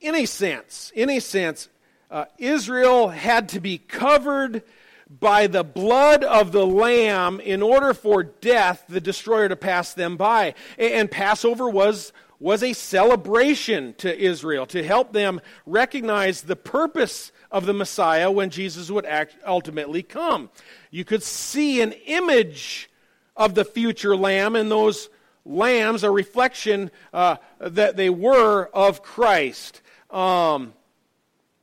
in 0.00 0.14
a 0.14 0.26
sense, 0.26 0.92
in 0.94 1.08
a 1.08 1.20
sense, 1.20 1.68
uh, 2.10 2.26
Israel 2.38 3.08
had 3.08 3.50
to 3.50 3.60
be 3.60 3.78
covered 3.78 4.62
by 5.10 5.46
the 5.46 5.64
blood 5.64 6.22
of 6.22 6.52
the 6.52 6.66
Lamb 6.66 7.40
in 7.40 7.62
order 7.62 7.94
for 7.94 8.22
death, 8.22 8.84
the 8.88 9.00
destroyer, 9.00 9.48
to 9.48 9.56
pass 9.56 9.94
them 9.94 10.16
by. 10.16 10.54
And 10.76 11.10
Passover 11.10 11.68
was, 11.68 12.12
was 12.38 12.62
a 12.62 12.72
celebration 12.72 13.94
to 13.98 14.16
Israel 14.16 14.66
to 14.66 14.84
help 14.84 15.12
them 15.12 15.40
recognize 15.64 16.42
the 16.42 16.56
purpose 16.56 17.32
of 17.50 17.64
the 17.64 17.72
Messiah 17.72 18.30
when 18.30 18.50
Jesus 18.50 18.90
would 18.90 19.06
ultimately 19.46 20.02
come. 20.02 20.50
You 20.90 21.04
could 21.04 21.22
see 21.22 21.80
an 21.80 21.92
image 21.92 22.90
of 23.36 23.54
the 23.54 23.64
future 23.64 24.16
Lamb 24.16 24.56
in 24.56 24.68
those 24.68 25.08
lambs, 25.46 26.04
a 26.04 26.10
reflection 26.10 26.90
uh, 27.12 27.36
that 27.58 27.96
they 27.96 28.10
were 28.10 28.66
of 28.74 29.02
Christ. 29.02 29.80
Um, 30.10 30.74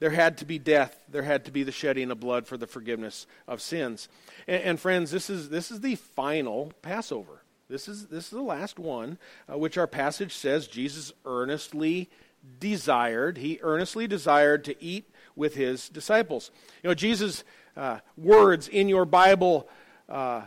there 0.06 0.12
had 0.12 0.38
to 0.38 0.46
be 0.46 0.60
death. 0.60 0.96
There 1.10 1.24
had 1.24 1.46
to 1.46 1.52
be 1.52 1.64
the 1.64 1.72
shedding 1.72 2.12
of 2.12 2.20
blood 2.20 2.46
for 2.46 2.58
the 2.58 2.68
forgiveness 2.68 3.26
of 3.48 3.60
sins. 3.60 4.08
And, 4.48 4.62
and 4.62 4.80
friends, 4.80 5.10
this 5.10 5.32
is, 5.32 5.50
this 5.50 5.72
is 5.72 5.82
the 5.82 5.96
final 5.96 6.72
Passover. 6.84 7.42
This 7.70 7.88
is, 7.88 8.06
this 8.06 8.26
is 8.26 8.30
the 8.30 8.44
last 8.44 8.78
one, 8.78 9.18
uh, 9.52 9.58
which 9.58 9.80
our 9.80 9.88
passage 9.88 10.36
says 10.36 10.68
Jesus 10.68 11.12
earnestly 11.26 12.12
desired. 12.60 13.40
He 13.40 13.58
earnestly 13.64 14.06
desired 14.06 14.64
to 14.66 14.80
eat 14.80 15.10
with 15.36 15.56
his 15.56 15.90
disciples. 15.90 16.52
You 16.84 16.92
know, 16.92 16.94
Jesus' 16.94 17.44
uh, 17.76 17.98
words 18.16 18.68
in 18.68 18.88
your 18.88 19.06
Bible 19.06 19.68
uh, 20.08 20.44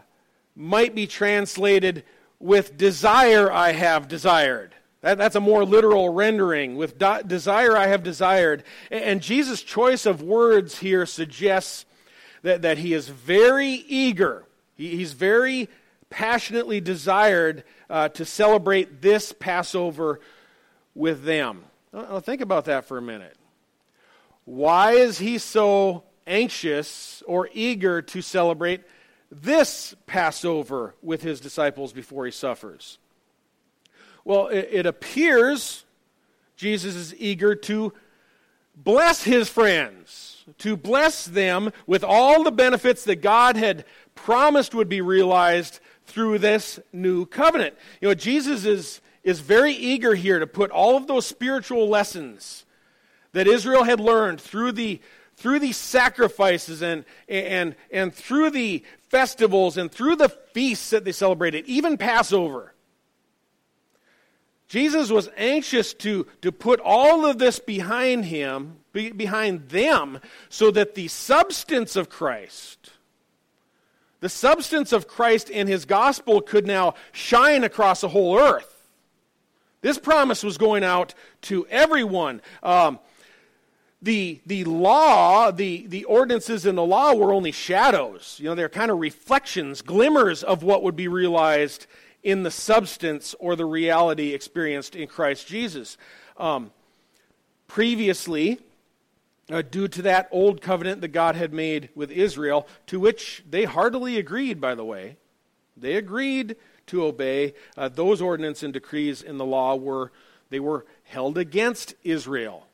might 0.54 0.94
be 0.94 1.08
translated 1.08 2.04
with 2.38 2.78
desire 2.78 3.50
I 3.50 3.72
have 3.72 4.06
desired. 4.06 4.76
That, 5.00 5.18
that's 5.18 5.36
a 5.36 5.40
more 5.40 5.64
literal 5.64 6.08
rendering. 6.10 6.76
With 6.76 6.98
desire, 7.26 7.76
I 7.76 7.86
have 7.86 8.02
desired. 8.02 8.64
And, 8.90 9.04
and 9.04 9.22
Jesus' 9.22 9.62
choice 9.62 10.06
of 10.06 10.22
words 10.22 10.78
here 10.78 11.06
suggests 11.06 11.84
that, 12.42 12.62
that 12.62 12.78
he 12.78 12.94
is 12.94 13.08
very 13.08 13.68
eager, 13.68 14.44
he, 14.74 14.96
he's 14.96 15.12
very 15.12 15.68
passionately 16.10 16.80
desired 16.80 17.64
uh, 17.90 18.08
to 18.08 18.24
celebrate 18.24 19.02
this 19.02 19.32
Passover 19.32 20.20
with 20.94 21.24
them. 21.24 21.64
Now, 21.92 22.20
think 22.20 22.40
about 22.40 22.66
that 22.66 22.86
for 22.86 22.98
a 22.98 23.02
minute. 23.02 23.36
Why 24.44 24.92
is 24.92 25.18
he 25.18 25.38
so 25.38 26.04
anxious 26.26 27.22
or 27.26 27.48
eager 27.52 28.02
to 28.02 28.22
celebrate 28.22 28.82
this 29.30 29.94
Passover 30.06 30.94
with 31.02 31.22
his 31.22 31.40
disciples 31.40 31.92
before 31.92 32.24
he 32.24 32.30
suffers? 32.30 32.98
Well, 34.28 34.48
it, 34.48 34.68
it 34.70 34.84
appears 34.84 35.86
Jesus 36.54 36.94
is 36.94 37.14
eager 37.16 37.54
to 37.54 37.94
bless 38.76 39.22
his 39.22 39.48
friends, 39.48 40.44
to 40.58 40.76
bless 40.76 41.24
them 41.24 41.72
with 41.86 42.04
all 42.04 42.44
the 42.44 42.52
benefits 42.52 43.04
that 43.04 43.22
God 43.22 43.56
had 43.56 43.86
promised 44.14 44.74
would 44.74 44.90
be 44.90 45.00
realized 45.00 45.80
through 46.04 46.40
this 46.40 46.78
new 46.92 47.24
covenant. 47.24 47.74
You 48.02 48.08
know, 48.08 48.14
Jesus 48.14 48.66
is, 48.66 49.00
is 49.24 49.40
very 49.40 49.72
eager 49.72 50.14
here 50.14 50.38
to 50.40 50.46
put 50.46 50.70
all 50.70 50.98
of 50.98 51.06
those 51.06 51.24
spiritual 51.24 51.88
lessons 51.88 52.66
that 53.32 53.46
Israel 53.46 53.84
had 53.84 53.98
learned 53.98 54.42
through 54.42 54.72
the 54.72 55.00
through 55.36 55.60
these 55.60 55.76
sacrifices 55.76 56.82
and, 56.82 57.04
and, 57.28 57.76
and 57.92 58.12
through 58.12 58.50
the 58.50 58.84
festivals 59.08 59.76
and 59.78 59.90
through 59.90 60.16
the 60.16 60.28
feasts 60.28 60.90
that 60.90 61.04
they 61.04 61.12
celebrated, 61.12 61.64
even 61.66 61.96
Passover. 61.96 62.74
Jesus 64.68 65.10
was 65.10 65.30
anxious 65.38 65.94
to, 65.94 66.26
to 66.42 66.52
put 66.52 66.78
all 66.80 67.24
of 67.24 67.38
this 67.38 67.58
behind 67.58 68.26
him, 68.26 68.76
behind 68.92 69.70
them, 69.70 70.20
so 70.50 70.70
that 70.70 70.94
the 70.94 71.08
substance 71.08 71.96
of 71.96 72.10
Christ, 72.10 72.90
the 74.20 74.28
substance 74.28 74.92
of 74.92 75.08
Christ 75.08 75.50
and 75.50 75.68
his 75.68 75.86
gospel 75.86 76.42
could 76.42 76.66
now 76.66 76.94
shine 77.12 77.64
across 77.64 78.02
the 78.02 78.08
whole 78.08 78.38
earth. 78.38 78.74
This 79.80 79.98
promise 79.98 80.42
was 80.42 80.58
going 80.58 80.84
out 80.84 81.14
to 81.42 81.66
everyone. 81.68 82.42
Um, 82.62 82.98
the, 84.02 84.40
the 84.44 84.64
law, 84.64 85.50
the, 85.50 85.86
the 85.86 86.04
ordinances 86.04 86.66
in 86.66 86.74
the 86.74 86.84
law 86.84 87.14
were 87.14 87.32
only 87.32 87.52
shadows. 87.52 88.36
You 88.38 88.50
know, 88.50 88.54
they're 88.54 88.68
kind 88.68 88.90
of 88.90 88.98
reflections, 88.98 89.80
glimmers 89.80 90.42
of 90.42 90.62
what 90.62 90.82
would 90.82 90.94
be 90.94 91.08
realized 91.08 91.86
in 92.28 92.42
the 92.42 92.50
substance 92.50 93.34
or 93.38 93.56
the 93.56 93.64
reality 93.64 94.34
experienced 94.34 94.94
in 94.94 95.08
Christ 95.08 95.46
Jesus. 95.46 95.96
Um, 96.36 96.70
previously, 97.68 98.58
uh, 99.50 99.62
due 99.62 99.88
to 99.88 100.02
that 100.02 100.28
old 100.30 100.60
covenant 100.60 101.00
that 101.00 101.08
God 101.08 101.36
had 101.36 101.54
made 101.54 101.88
with 101.94 102.10
Israel, 102.10 102.68
to 102.88 103.00
which 103.00 103.42
they 103.48 103.64
heartily 103.64 104.18
agreed, 104.18 104.60
by 104.60 104.74
the 104.74 104.84
way, 104.84 105.16
they 105.74 105.94
agreed 105.94 106.56
to 106.88 107.04
obey. 107.04 107.54
Uh, 107.78 107.88
those 107.88 108.20
ordinances 108.20 108.64
and 108.64 108.74
decrees 108.74 109.22
in 109.22 109.38
the 109.38 109.46
law 109.46 109.74
were 109.74 110.12
they 110.50 110.60
were 110.60 110.84
held 111.04 111.38
against 111.38 111.94
Israel, 112.04 112.66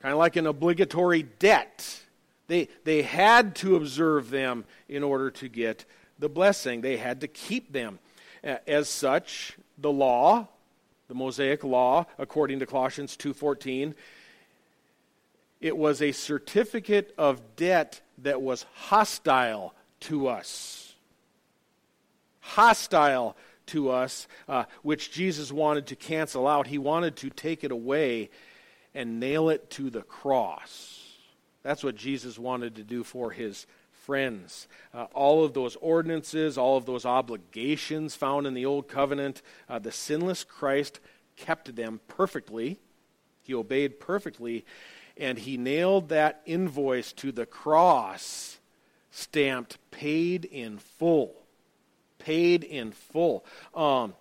kind 0.00 0.12
of 0.12 0.18
like 0.18 0.36
an 0.36 0.46
obligatory 0.46 1.24
debt. 1.24 2.02
They 2.46 2.68
they 2.84 3.02
had 3.02 3.56
to 3.56 3.74
observe 3.74 4.30
them 4.30 4.64
in 4.88 5.02
order 5.02 5.32
to 5.32 5.48
get 5.48 5.86
the 6.20 6.28
blessing. 6.28 6.82
They 6.82 6.98
had 6.98 7.20
to 7.22 7.26
keep 7.26 7.72
them. 7.72 7.98
As 8.46 8.88
such, 8.88 9.56
the 9.76 9.90
law, 9.90 10.46
the 11.08 11.14
Mosaic 11.14 11.64
law, 11.64 12.06
according 12.16 12.60
to 12.60 12.66
Colossians 12.66 13.16
2:14, 13.16 13.94
it 15.60 15.76
was 15.76 16.00
a 16.00 16.12
certificate 16.12 17.12
of 17.18 17.56
debt 17.56 18.00
that 18.18 18.40
was 18.40 18.64
hostile 18.74 19.74
to 20.00 20.28
us. 20.28 20.94
Hostile 22.40 23.36
to 23.66 23.90
us, 23.90 24.28
uh, 24.46 24.64
which 24.82 25.10
Jesus 25.10 25.50
wanted 25.50 25.88
to 25.88 25.96
cancel 25.96 26.46
out. 26.46 26.68
He 26.68 26.78
wanted 26.78 27.16
to 27.16 27.30
take 27.30 27.64
it 27.64 27.72
away 27.72 28.30
and 28.94 29.18
nail 29.18 29.48
it 29.48 29.70
to 29.70 29.90
the 29.90 30.02
cross. 30.02 31.02
That's 31.64 31.82
what 31.82 31.96
Jesus 31.96 32.38
wanted 32.38 32.76
to 32.76 32.84
do 32.84 33.02
for 33.02 33.32
his 33.32 33.66
friends. 34.06 34.68
Uh, 34.94 35.06
all 35.12 35.44
of 35.44 35.52
those 35.52 35.76
ordinances, 35.76 36.56
all 36.56 36.76
of 36.76 36.86
those 36.86 37.04
obligations 37.04 38.14
found 38.14 38.46
in 38.46 38.54
the 38.54 38.64
Old 38.64 38.86
Covenant, 38.86 39.42
uh, 39.68 39.80
the 39.80 39.90
sinless 39.90 40.44
Christ 40.44 41.00
kept 41.36 41.74
them 41.74 42.00
perfectly. 42.06 42.78
He 43.42 43.52
obeyed 43.52 43.98
perfectly, 43.98 44.64
and 45.16 45.38
he 45.38 45.56
nailed 45.56 46.08
that 46.08 46.40
invoice 46.46 47.12
to 47.14 47.32
the 47.32 47.46
cross, 47.46 48.58
stamped 49.10 49.78
paid 49.90 50.44
in 50.44 50.78
full. 50.78 51.34
Paid 52.18 52.62
in 52.62 52.92
full. 52.92 53.44
Um, 53.74 54.14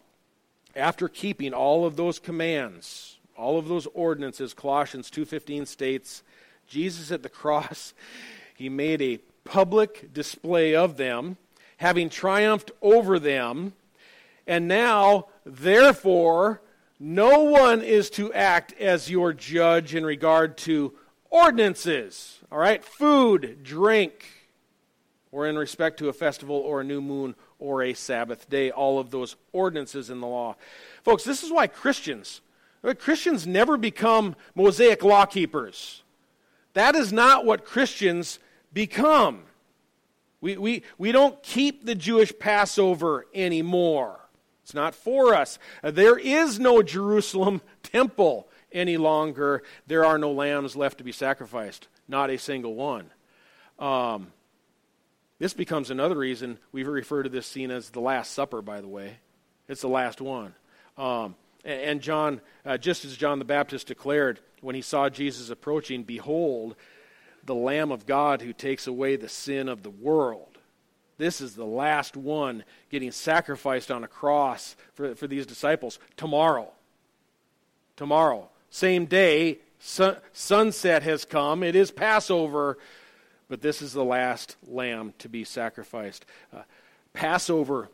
after 0.75 1.07
keeping 1.07 1.53
all 1.53 1.85
of 1.85 1.95
those 1.95 2.17
commands, 2.17 3.17
all 3.37 3.59
of 3.59 3.67
those 3.67 3.87
ordinances, 3.93 4.53
Colossians 4.53 5.11
2:15 5.11 5.67
states, 5.67 6.23
Jesus 6.67 7.11
at 7.11 7.21
the 7.21 7.29
cross, 7.43 7.93
he 8.55 8.67
made 8.67 9.01
a 9.01 9.19
public 9.45 10.13
display 10.13 10.75
of 10.75 10.97
them, 10.97 11.37
having 11.77 12.09
triumphed 12.09 12.71
over 12.81 13.17
them. 13.19 13.73
And 14.45 14.67
now, 14.67 15.27
therefore, 15.45 16.61
no 16.99 17.43
one 17.43 17.81
is 17.81 18.09
to 18.11 18.33
act 18.33 18.73
as 18.79 19.09
your 19.09 19.33
judge 19.33 19.95
in 19.95 20.05
regard 20.05 20.57
to 20.59 20.93
ordinances, 21.29 22.39
all 22.51 22.57
right? 22.57 22.83
Food, 22.83 23.63
drink, 23.63 24.25
or 25.31 25.47
in 25.47 25.57
respect 25.57 25.99
to 25.99 26.09
a 26.09 26.13
festival 26.13 26.55
or 26.55 26.81
a 26.81 26.83
new 26.83 27.01
moon 27.01 27.35
or 27.59 27.83
a 27.83 27.93
Sabbath 27.93 28.49
day, 28.49 28.71
all 28.71 28.99
of 28.99 29.11
those 29.11 29.35
ordinances 29.51 30.09
in 30.09 30.21
the 30.21 30.27
law. 30.27 30.55
Folks, 31.03 31.23
this 31.23 31.43
is 31.43 31.51
why 31.51 31.67
Christians, 31.67 32.41
Christians 32.99 33.45
never 33.45 33.77
become 33.77 34.35
Mosaic 34.53 35.03
law 35.03 35.25
keepers. 35.25 36.03
That 36.73 36.95
is 36.95 37.11
not 37.11 37.45
what 37.45 37.65
Christians 37.65 38.39
become. 38.75 39.41
We, 40.41 40.58
we, 40.58 40.84
we 41.00 41.12
don't 41.12 41.41
keep 41.41 41.86
the 41.88 41.96
Jewish 41.96 42.38
Passover 42.38 43.25
anymore. 43.34 44.20
It's 44.62 44.75
not 44.75 44.94
for 44.94 45.34
us. 45.34 45.58
Uh, 45.84 45.89
there 45.89 46.17
is 46.17 46.60
no 46.60 46.84
Jerusalem 46.84 47.62
temple 47.84 48.48
any 48.72 48.98
longer. 48.98 49.63
There 49.88 50.05
are 50.05 50.20
no 50.20 50.32
lambs 50.32 50.75
left 50.75 51.00
to 51.00 51.03
be 51.03 51.12
sacrificed, 51.12 51.88
not 52.08 52.29
a 52.29 52.38
single 52.38 52.75
one. 52.75 53.10
Um, 53.79 54.32
this 55.39 55.53
becomes 55.53 55.89
another 55.89 56.15
reason 56.15 56.60
we 56.72 56.84
refer 56.84 57.24
to 57.24 57.29
this 57.29 57.48
scene 57.48 57.72
as 57.72 57.89
the 57.89 58.00
Last 58.00 58.34
Supper, 58.34 58.62
by 58.62 58.82
the 58.82 58.88
way. 58.88 59.17
It's 59.67 59.82
the 59.82 59.88
last 59.88 60.22
one. 60.22 60.53
Um, 60.98 61.36
and 61.63 62.01
John, 62.01 62.41
uh, 62.65 62.77
just 62.77 63.05
as 63.05 63.17
John 63.17 63.39
the 63.39 63.46
Baptist 63.46 63.88
declared 63.88 64.39
when 64.62 64.75
he 64.75 64.82
saw 64.82 65.10
Jesus 65.10 65.50
approaching, 65.50 66.03
Behold, 66.03 66.75
the 67.45 67.55
Lamb 67.55 67.91
of 67.91 68.05
God 68.05 68.41
who 68.41 68.53
takes 68.53 68.87
away 68.87 69.15
the 69.15 69.29
sin 69.29 69.69
of 69.69 69.83
the 69.83 69.89
world. 69.89 70.57
This 71.17 71.39
is 71.39 71.55
the 71.55 71.65
last 71.65 72.17
one 72.17 72.63
getting 72.89 73.11
sacrificed 73.11 73.91
on 73.91 74.03
a 74.03 74.07
cross 74.07 74.75
for, 74.93 75.15
for 75.15 75.27
these 75.27 75.45
disciples 75.45 75.99
tomorrow. 76.17 76.71
Tomorrow. 77.95 78.49
Same 78.69 79.05
day, 79.05 79.59
sun, 79.79 80.17
sunset 80.33 81.03
has 81.03 81.23
come. 81.23 81.63
It 81.63 81.75
is 81.75 81.91
Passover, 81.91 82.77
but 83.47 83.61
this 83.61 83.81
is 83.81 83.93
the 83.93 84.03
last 84.03 84.57
lamb 84.67 85.13
to 85.19 85.29
be 85.29 85.45
sacrificed. 85.45 86.25
Uh, 86.53 86.63
Passover, 87.13 87.89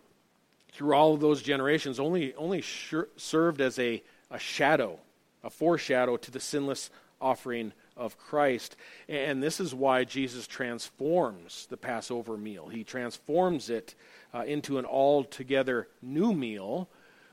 through 0.73 0.95
all 0.95 1.13
of 1.13 1.19
those 1.19 1.43
generations, 1.43 1.99
only, 1.99 2.33
only 2.35 2.61
sure, 2.61 3.07
served 3.17 3.61
as 3.61 3.77
a, 3.77 4.01
a 4.31 4.39
shadow, 4.39 4.97
a 5.43 5.51
foreshadow 5.51 6.17
to 6.17 6.31
the 6.31 6.39
sinless 6.39 6.89
offering 7.21 7.73
of 8.01 8.17
Christ. 8.17 8.75
And 9.07 9.41
this 9.41 9.59
is 9.59 9.73
why 9.73 10.03
Jesus 10.03 10.47
transforms 10.47 11.67
the 11.69 11.77
Passover 11.77 12.35
meal. 12.35 12.67
He 12.67 12.83
transforms 12.83 13.69
it 13.69 13.95
uh, 14.33 14.41
into 14.41 14.79
an 14.79 14.85
altogether 14.85 15.87
new 16.01 16.33
meal, 16.33 16.89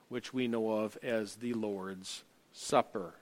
which 0.09 0.35
we 0.35 0.47
know 0.47 0.71
of 0.71 0.99
as 1.03 1.37
the 1.37 1.55
Lord's 1.55 2.23
Supper. 2.53 3.15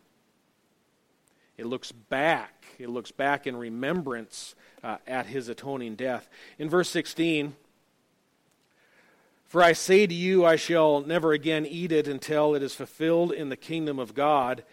It 1.57 1.67
looks 1.67 1.93
back. 1.93 2.67
It 2.79 2.91
looks 2.91 3.13
back 3.13 3.47
in 3.47 3.57
remembrance 3.57 4.55
uh, 4.83 4.99
at 5.07 5.27
his 5.27 5.49
atoning 5.49 5.95
death. 5.95 6.29
In 6.59 6.69
verse 6.69 6.91
16, 6.91 7.55
for 9.47 9.63
I 9.63 9.73
say 9.73 10.07
to 10.07 10.15
you, 10.15 10.45
I 10.45 10.57
shall 10.57 11.01
never 11.01 11.33
again 11.33 11.65
eat 11.65 11.93
it 11.93 12.09
until 12.09 12.55
it 12.55 12.63
is 12.63 12.75
fulfilled 12.75 13.33
in 13.33 13.49
the 13.49 13.57
kingdom 13.57 13.99
of 13.99 14.15
God. 14.15 14.65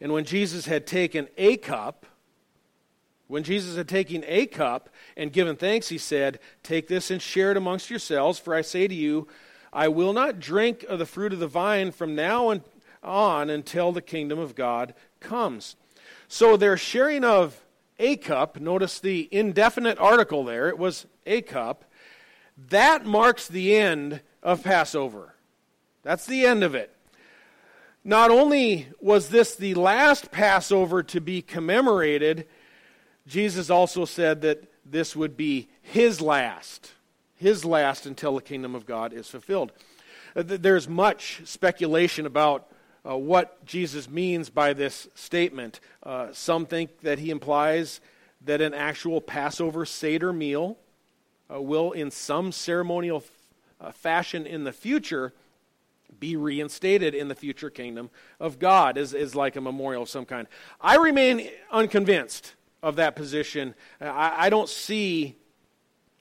And 0.00 0.12
when 0.12 0.24
Jesus 0.24 0.66
had 0.66 0.86
taken 0.86 1.28
a 1.36 1.56
cup, 1.56 2.06
when 3.26 3.42
Jesus 3.42 3.76
had 3.76 3.88
taken 3.88 4.24
a 4.26 4.46
cup 4.46 4.88
and 5.16 5.32
given 5.32 5.56
thanks, 5.56 5.88
he 5.88 5.98
said, 5.98 6.38
Take 6.62 6.88
this 6.88 7.10
and 7.10 7.20
share 7.20 7.50
it 7.50 7.56
amongst 7.56 7.90
yourselves, 7.90 8.38
for 8.38 8.54
I 8.54 8.62
say 8.62 8.88
to 8.88 8.94
you, 8.94 9.28
I 9.72 9.88
will 9.88 10.12
not 10.12 10.40
drink 10.40 10.84
of 10.88 10.98
the 10.98 11.06
fruit 11.06 11.32
of 11.32 11.38
the 11.38 11.46
vine 11.46 11.92
from 11.92 12.14
now 12.14 12.60
on 13.02 13.50
until 13.50 13.92
the 13.92 14.00
kingdom 14.00 14.38
of 14.38 14.54
God 14.54 14.94
comes. 15.20 15.76
So 16.26 16.56
their 16.56 16.76
sharing 16.76 17.22
of 17.22 17.60
a 17.98 18.16
cup, 18.16 18.60
notice 18.60 18.98
the 18.98 19.28
indefinite 19.30 19.98
article 19.98 20.44
there, 20.44 20.68
it 20.68 20.78
was 20.78 21.06
a 21.26 21.42
cup, 21.42 21.84
that 22.70 23.04
marks 23.04 23.46
the 23.46 23.76
end 23.76 24.20
of 24.42 24.64
Passover. 24.64 25.34
That's 26.02 26.26
the 26.26 26.46
end 26.46 26.64
of 26.64 26.74
it. 26.74 26.94
Not 28.04 28.30
only 28.30 28.88
was 29.00 29.28
this 29.28 29.54
the 29.54 29.74
last 29.74 30.30
Passover 30.30 31.02
to 31.04 31.20
be 31.20 31.42
commemorated, 31.42 32.46
Jesus 33.26 33.68
also 33.70 34.04
said 34.04 34.40
that 34.42 34.64
this 34.84 35.14
would 35.14 35.36
be 35.36 35.68
his 35.82 36.20
last, 36.20 36.92
his 37.36 37.64
last 37.64 38.06
until 38.06 38.36
the 38.36 38.42
kingdom 38.42 38.74
of 38.74 38.86
God 38.86 39.12
is 39.12 39.28
fulfilled. 39.28 39.72
Uh, 40.34 40.42
there's 40.44 40.88
much 40.88 41.42
speculation 41.44 42.24
about 42.24 42.68
uh, 43.08 43.16
what 43.16 43.64
Jesus 43.64 44.08
means 44.08 44.50
by 44.50 44.72
this 44.72 45.08
statement. 45.14 45.80
Uh, 46.02 46.28
some 46.32 46.66
think 46.66 47.00
that 47.00 47.18
he 47.18 47.30
implies 47.30 48.00
that 48.44 48.60
an 48.60 48.74
actual 48.74 49.20
Passover 49.20 49.84
Seder 49.84 50.32
meal 50.32 50.78
uh, 51.52 51.60
will, 51.60 51.92
in 51.92 52.10
some 52.10 52.52
ceremonial 52.52 53.18
f- 53.18 53.30
uh, 53.80 53.92
fashion 53.92 54.46
in 54.46 54.64
the 54.64 54.72
future, 54.72 55.32
be 56.20 56.36
reinstated 56.36 57.14
in 57.14 57.28
the 57.28 57.34
future 57.34 57.70
kingdom 57.70 58.10
of 58.40 58.58
God 58.58 58.98
is, 58.98 59.14
as 59.14 59.34
like 59.34 59.56
a 59.56 59.60
memorial 59.60 60.02
of 60.02 60.08
some 60.08 60.24
kind. 60.24 60.48
I 60.80 60.96
remain 60.96 61.48
unconvinced 61.70 62.54
of 62.82 62.96
that 62.96 63.16
position. 63.16 63.74
I, 64.00 64.46
I 64.46 64.50
don't 64.50 64.68
see. 64.68 65.36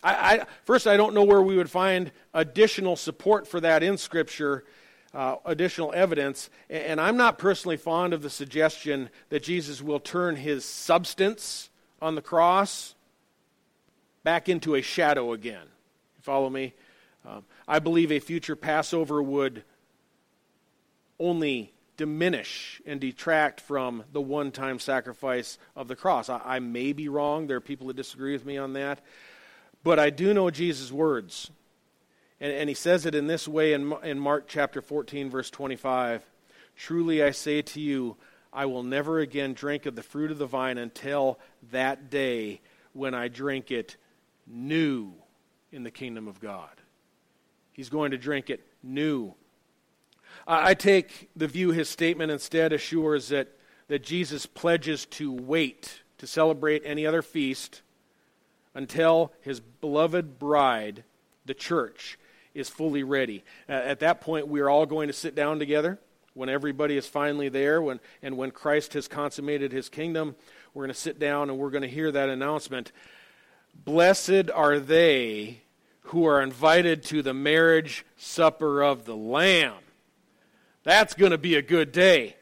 I, 0.04 0.14
I, 0.14 0.46
first, 0.66 0.88
I 0.88 0.98
don't 0.98 1.14
know 1.14 1.24
where 1.24 1.42
we 1.42 1.58
would 1.58 1.70
find 1.70 2.12
additional 2.34 2.96
support 2.96 3.48
for 3.48 3.60
that 3.62 3.84
in 3.84 3.98
Scripture, 3.98 4.64
uh, 5.14 5.38
additional 5.46 5.94
evidence. 5.94 6.50
And 6.70 7.02
I'm 7.02 7.18
not 7.18 7.38
personally 7.38 7.78
fond 7.78 8.14
of 8.14 8.22
the 8.22 8.30
suggestion 8.30 9.10
that 9.30 9.44
Jesus 9.44 9.82
will 9.82 10.00
turn 10.00 10.36
his 10.36 10.66
substance 10.66 11.70
on 12.02 12.16
the 12.16 12.22
cross 12.22 12.96
back 14.24 14.50
into 14.50 14.76
a 14.76 14.82
shadow 14.82 15.34
again. 15.34 15.64
You 15.64 16.22
follow 16.22 16.50
me? 16.50 16.74
Um, 17.26 17.46
I 17.68 17.80
believe 17.80 18.12
a 18.12 18.20
future 18.20 18.56
Passover 18.56 19.22
would 19.22 19.64
only 21.20 21.74
diminish 21.98 22.82
and 22.86 23.02
detract 23.02 23.60
from 23.60 24.04
the 24.14 24.22
one 24.22 24.52
time 24.52 24.80
sacrifice 24.80 25.58
of 25.76 25.88
the 25.88 25.96
cross. 25.96 26.30
I, 26.30 26.42
I, 26.46 26.60
may 26.60 26.94
be 26.94 27.10
wrong. 27.10 27.48
There 27.48 27.58
are 27.58 27.62
people 27.62 27.88
that 27.88 27.96
disagree 27.96 28.34
with 28.34 28.46
me 28.46 28.58
on 28.58 28.74
that. 28.74 29.02
But 29.84 30.00
I 30.00 30.12
do 30.12 30.34
know 30.34 30.50
Jesus' 30.50 30.92
words. 30.92 31.50
And, 32.40 32.54
and 32.54 32.70
he 32.70 32.76
says 32.76 33.06
it 33.06 33.16
in 33.16 33.28
this 33.28 33.48
way 33.48 33.74
in, 33.74 33.94
in 34.04 34.20
Mark 34.20 34.48
chapter 34.48 34.82
14, 34.82 35.30
verse 35.30 35.50
25 35.50 36.24
Truly 36.76 37.24
I 37.24 37.32
say 37.32 37.64
to 37.64 37.82
you, 37.82 38.18
I 38.54 38.68
will 38.68 38.84
never 38.84 39.20
again 39.20 39.54
drink 39.54 39.88
of 39.88 39.96
the 39.96 40.04
fruit 40.04 40.30
of 40.30 40.38
the 40.38 40.46
vine 40.46 40.78
until 40.78 41.40
that 41.72 42.12
day 42.12 42.62
when 42.94 43.16
I 43.16 43.28
drink 43.28 43.72
it 43.72 43.98
new 44.46 45.14
in 45.72 45.84
the 45.84 45.92
kingdom 45.92 46.28
of 46.28 46.40
God. 46.40 46.70
He's 47.74 47.90
going 47.90 48.12
to 48.12 48.18
drink 48.18 48.50
it 48.50 48.66
new 48.84 49.34
I 50.48 50.76
take 50.76 51.30
the 51.36 51.48
view 51.48 51.72
his 51.72 51.90
statement 51.90 52.32
instead 52.32 52.72
assures 52.72 53.28
that, 53.30 53.50
that 53.90 54.02
Jesus 54.02 54.46
pledges 54.46 55.06
to 55.08 55.32
wait 55.32 56.02
to 56.20 56.28
celebrate 56.28 56.84
any 56.86 57.06
other 57.06 57.22
feast 57.22 57.82
until 58.74 59.34
his 59.42 59.60
beloved 59.60 60.40
bride, 60.40 61.04
the 61.46 61.54
church, 61.54 62.18
is 62.54 62.70
fully 62.70 63.04
ready. 63.04 63.44
At 63.68 64.00
that 64.00 64.22
point, 64.22 64.48
we 64.48 64.62
are 64.62 64.70
all 64.70 64.86
going 64.86 65.08
to 65.08 65.14
sit 65.14 65.36
down 65.36 65.60
together 65.60 66.00
when 66.34 66.50
everybody 66.50 66.96
is 66.96 67.08
finally 67.08 67.50
there, 67.50 67.82
when, 67.82 68.00
and 68.22 68.38
when 68.38 68.52
Christ 68.52 68.94
has 68.94 69.08
consummated 69.08 69.72
his 69.72 69.90
kingdom. 69.90 70.36
We're 70.74 70.84
going 70.84 70.94
to 70.94 71.00
sit 71.00 71.20
down 71.20 71.50
and 71.50 71.60
we're 71.60 71.72
going 71.72 71.82
to 71.82 71.90
hear 71.90 72.12
that 72.12 72.30
announcement. 72.30 72.92
Blessed 73.76 74.50
are 74.54 74.80
they 74.80 75.62
who 76.02 76.26
are 76.26 76.42
invited 76.42 77.04
to 77.04 77.22
the 77.22 77.34
marriage 77.34 78.06
supper 78.16 78.82
of 78.82 79.06
the 79.06 79.16
Lamb. 79.16 79.74
That's 80.88 81.16
going 81.16 81.34
to 81.34 81.38
be 81.38 81.56
a 81.56 81.62
good 81.62 81.92
day. 81.92 82.38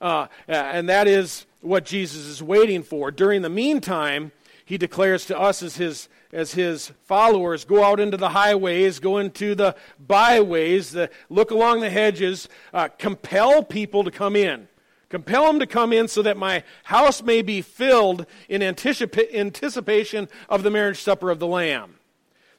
Uh, 0.00 0.26
and 0.48 0.88
that 0.88 1.06
is 1.06 1.46
what 1.60 1.84
Jesus 1.84 2.26
is 2.26 2.42
waiting 2.42 2.82
for. 2.82 3.12
During 3.12 3.42
the 3.42 3.48
meantime, 3.48 4.32
he 4.64 4.76
declares 4.76 5.24
to 5.26 5.38
us 5.38 5.62
as 5.62 5.76
his, 5.76 6.08
as 6.32 6.54
his 6.54 6.90
followers 7.04 7.64
go 7.64 7.84
out 7.84 8.00
into 8.00 8.16
the 8.16 8.30
highways, 8.30 8.98
go 8.98 9.18
into 9.18 9.54
the 9.54 9.76
byways, 10.04 10.90
the, 10.90 11.10
look 11.30 11.52
along 11.52 11.78
the 11.78 11.88
hedges, 11.88 12.48
uh, 12.74 12.88
compel 12.88 13.62
people 13.62 14.02
to 14.02 14.10
come 14.10 14.34
in. 14.34 14.66
Compel 15.08 15.46
them 15.46 15.60
to 15.60 15.66
come 15.68 15.92
in 15.92 16.08
so 16.08 16.22
that 16.22 16.36
my 16.36 16.64
house 16.82 17.22
may 17.22 17.40
be 17.40 17.62
filled 17.62 18.26
in 18.48 18.62
anticipa- 18.62 19.32
anticipation 19.32 20.28
of 20.48 20.64
the 20.64 20.72
marriage 20.72 21.00
supper 21.00 21.30
of 21.30 21.38
the 21.38 21.46
Lamb. 21.46 21.94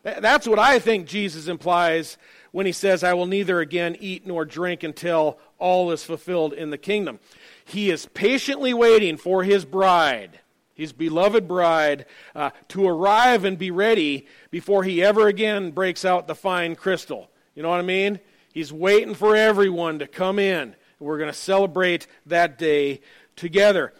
That's 0.04 0.48
what 0.48 0.58
I 0.58 0.80
think 0.80 1.06
Jesus 1.06 1.50
implies 1.50 2.18
when 2.52 2.66
he 2.66 2.72
says, 2.72 3.04
I 3.04 3.14
will 3.14 3.26
neither 3.26 3.60
again 3.60 3.96
eat 4.00 4.26
nor 4.26 4.46
drink 4.46 4.84
until 4.84 5.40
all 5.58 5.92
is 5.92 6.04
fulfilled 6.04 6.54
in 6.54 6.70
the 6.70 6.78
kingdom. 6.78 7.20
He 7.66 7.90
is 7.90 8.06
patiently 8.06 8.74
waiting 8.74 9.18
for 9.18 9.44
his 9.44 9.66
bride, 9.66 10.40
his 10.74 10.94
beloved 10.94 11.48
bride, 11.48 12.06
uh, 12.36 12.52
to 12.70 12.88
arrive 12.88 13.44
and 13.44 13.58
be 13.58 13.72
ready 13.72 14.28
before 14.52 14.84
he 14.84 15.04
ever 15.04 15.28
again 15.28 15.72
breaks 15.72 16.06
out 16.06 16.28
the 16.28 16.36
fine 16.36 16.76
crystal. 16.76 17.30
You 17.56 17.64
know 17.64 17.70
what 17.70 17.80
I 17.80 17.84
mean? 17.84 18.20
He's 18.54 18.72
waiting 18.72 19.14
for 19.14 19.36
everyone 19.36 20.00
to 20.00 20.08
come 20.08 20.40
in. 20.40 20.76
We're 21.00 21.18
going 21.18 21.32
to 21.32 21.38
celebrate 21.38 22.08
that 22.26 22.58
day 22.58 23.02
together. 23.36 23.94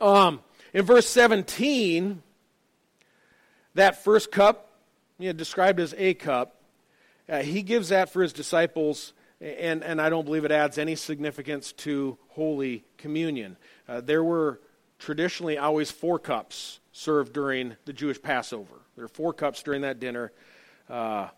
Um, 0.00 0.40
in 0.72 0.84
verse 0.84 1.08
17, 1.08 2.22
that 3.74 4.04
first 4.04 4.30
cup, 4.30 4.70
you 5.18 5.28
know, 5.28 5.32
described 5.32 5.80
as 5.80 5.94
a 5.96 6.14
cup, 6.14 6.55
uh, 7.28 7.42
he 7.42 7.62
gives 7.62 7.88
that 7.88 8.12
for 8.12 8.22
his 8.22 8.32
disciples, 8.32 9.12
and, 9.40 9.82
and 9.82 10.00
I 10.00 10.10
don't 10.10 10.24
believe 10.24 10.44
it 10.44 10.52
adds 10.52 10.78
any 10.78 10.94
significance 10.96 11.72
to 11.72 12.18
Holy 12.28 12.84
Communion. 12.98 13.56
Uh, 13.88 14.00
there 14.00 14.24
were 14.24 14.60
traditionally 14.98 15.58
always 15.58 15.90
four 15.90 16.18
cups 16.18 16.80
served 16.92 17.32
during 17.32 17.76
the 17.84 17.92
Jewish 17.92 18.20
Passover. 18.22 18.80
There 18.96 19.04
are 19.04 19.08
four 19.08 19.32
cups 19.32 19.62
during 19.62 19.82
that 19.82 20.00
dinner. 20.00 20.32
Uh, 20.88 21.28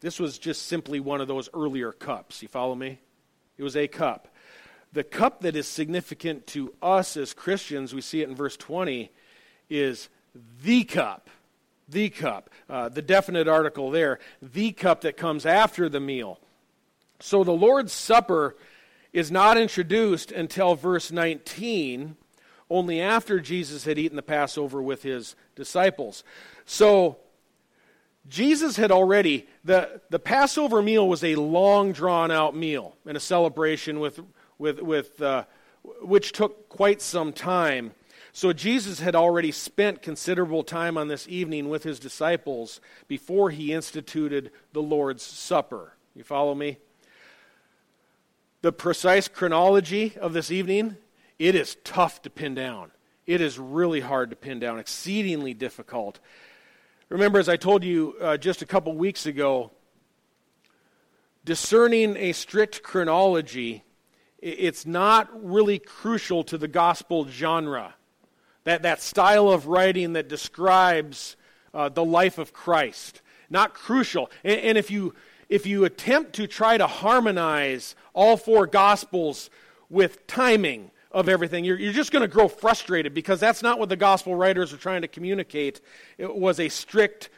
This 0.00 0.18
was 0.18 0.38
just 0.38 0.66
simply 0.66 1.00
one 1.00 1.20
of 1.20 1.28
those 1.28 1.48
earlier 1.54 1.92
cups. 1.92 2.42
You 2.42 2.48
follow 2.48 2.74
me? 2.74 2.98
It 3.56 3.62
was 3.62 3.76
a 3.76 3.86
cup. 3.88 4.28
The 4.92 5.04
cup 5.04 5.40
that 5.42 5.56
is 5.56 5.66
significant 5.66 6.46
to 6.48 6.74
us 6.82 7.16
as 7.16 7.32
Christians, 7.32 7.94
we 7.94 8.00
see 8.00 8.20
it 8.20 8.28
in 8.28 8.34
verse 8.34 8.56
20, 8.56 9.10
is 9.70 10.08
the 10.62 10.84
cup. 10.84 11.30
The 11.88 12.10
cup. 12.10 12.50
Uh, 12.68 12.88
the 12.88 13.02
definite 13.02 13.48
article 13.48 13.90
there. 13.90 14.18
The 14.40 14.72
cup 14.72 15.02
that 15.02 15.16
comes 15.16 15.46
after 15.46 15.88
the 15.88 16.00
meal. 16.00 16.40
So 17.20 17.44
the 17.44 17.52
Lord's 17.52 17.92
Supper 17.92 18.56
is 19.12 19.30
not 19.30 19.56
introduced 19.56 20.32
until 20.32 20.74
verse 20.74 21.12
19, 21.12 22.16
only 22.68 23.00
after 23.00 23.38
Jesus 23.38 23.84
had 23.84 23.98
eaten 23.98 24.16
the 24.16 24.22
Passover 24.22 24.82
with 24.82 25.02
his 25.02 25.36
disciples. 25.54 26.24
So 26.66 27.18
Jesus 28.28 28.76
had 28.76 28.90
already, 28.90 29.46
the, 29.64 30.00
the 30.10 30.18
Passover 30.18 30.82
meal 30.82 31.08
was 31.08 31.22
a 31.22 31.34
long 31.36 31.92
drawn 31.92 32.30
out 32.30 32.56
meal 32.56 32.96
and 33.06 33.16
a 33.16 33.20
celebration 33.20 34.00
with, 34.00 34.20
with, 34.58 34.80
with, 34.80 35.20
uh, 35.20 35.44
which 36.00 36.32
took 36.32 36.68
quite 36.68 37.02
some 37.02 37.32
time. 37.32 37.92
So 38.36 38.52
Jesus 38.52 38.98
had 38.98 39.14
already 39.14 39.52
spent 39.52 40.02
considerable 40.02 40.64
time 40.64 40.98
on 40.98 41.06
this 41.06 41.28
evening 41.28 41.68
with 41.68 41.84
his 41.84 42.00
disciples 42.00 42.80
before 43.06 43.50
he 43.50 43.72
instituted 43.72 44.50
the 44.72 44.82
Lord's 44.82 45.22
Supper. 45.22 45.94
You 46.16 46.24
follow 46.24 46.52
me? 46.52 46.78
The 48.62 48.72
precise 48.72 49.28
chronology 49.28 50.14
of 50.20 50.32
this 50.32 50.50
evening, 50.50 50.96
it 51.38 51.54
is 51.54 51.76
tough 51.84 52.22
to 52.22 52.30
pin 52.30 52.56
down. 52.56 52.90
It 53.24 53.40
is 53.40 53.56
really 53.56 54.00
hard 54.00 54.30
to 54.30 54.36
pin 54.36 54.58
down, 54.58 54.80
exceedingly 54.80 55.54
difficult. 55.54 56.18
Remember, 57.10 57.38
as 57.38 57.48
I 57.48 57.56
told 57.56 57.84
you 57.84 58.16
uh, 58.20 58.36
just 58.36 58.62
a 58.62 58.66
couple 58.66 58.96
weeks 58.96 59.26
ago, 59.26 59.70
discerning 61.44 62.16
a 62.16 62.32
strict 62.32 62.82
chronology, 62.82 63.84
it's 64.40 64.84
not 64.84 65.30
really 65.40 65.78
crucial 65.78 66.42
to 66.42 66.58
the 66.58 66.66
gospel 66.66 67.28
genre. 67.28 67.94
That, 68.64 68.82
that 68.82 69.00
style 69.00 69.50
of 69.50 69.66
writing 69.66 70.14
that 70.14 70.28
describes 70.28 71.36
uh, 71.72 71.88
the 71.88 72.04
life 72.04 72.38
of 72.38 72.52
Christ. 72.52 73.20
Not 73.50 73.74
crucial. 73.74 74.30
And, 74.42 74.60
and 74.60 74.78
if, 74.78 74.90
you, 74.90 75.14
if 75.48 75.66
you 75.66 75.84
attempt 75.84 76.34
to 76.34 76.46
try 76.46 76.78
to 76.78 76.86
harmonize 76.86 77.94
all 78.14 78.36
four 78.36 78.66
gospels 78.66 79.50
with 79.90 80.26
timing, 80.26 80.90
of 81.14 81.28
everything, 81.28 81.64
you're, 81.64 81.78
you're 81.78 81.92
just 81.92 82.10
going 82.10 82.22
to 82.22 82.28
grow 82.28 82.48
frustrated 82.48 83.14
because 83.14 83.38
that's 83.38 83.62
not 83.62 83.78
what 83.78 83.88
the 83.88 83.96
gospel 83.96 84.34
writers 84.34 84.72
are 84.72 84.76
trying 84.76 85.02
to 85.02 85.08
communicate. 85.08 85.80
It 86.18 86.34
was 86.34 86.58
a 86.58 86.68
strict 86.68 87.30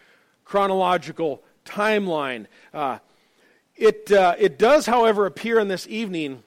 chronological 0.46 1.44
timeline. 1.66 2.46
Uh, 2.72 2.98
it, 3.76 4.10
uh, 4.10 4.34
it 4.38 4.58
does, 4.58 4.86
however, 4.86 5.26
appear 5.26 5.58
in 5.58 5.68
this 5.68 5.86
evening 5.88 6.42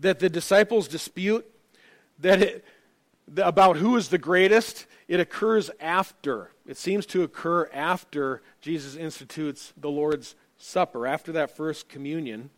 that 0.00 0.18
the 0.18 0.28
disciples 0.28 0.88
dispute 0.88 1.48
that 2.18 2.42
it, 2.42 2.64
about 3.36 3.76
who 3.76 3.96
is 3.96 4.08
the 4.08 4.18
greatest. 4.18 4.86
It 5.08 5.20
occurs 5.20 5.70
after. 5.80 6.50
It 6.66 6.76
seems 6.76 7.06
to 7.06 7.22
occur 7.22 7.68
after 7.72 8.42
Jesus 8.60 8.96
institutes 8.96 9.72
the 9.76 9.90
Lord's 9.90 10.34
Supper, 10.56 11.06
after 11.06 11.32
that 11.32 11.56
first 11.56 11.88
communion. 11.88 12.50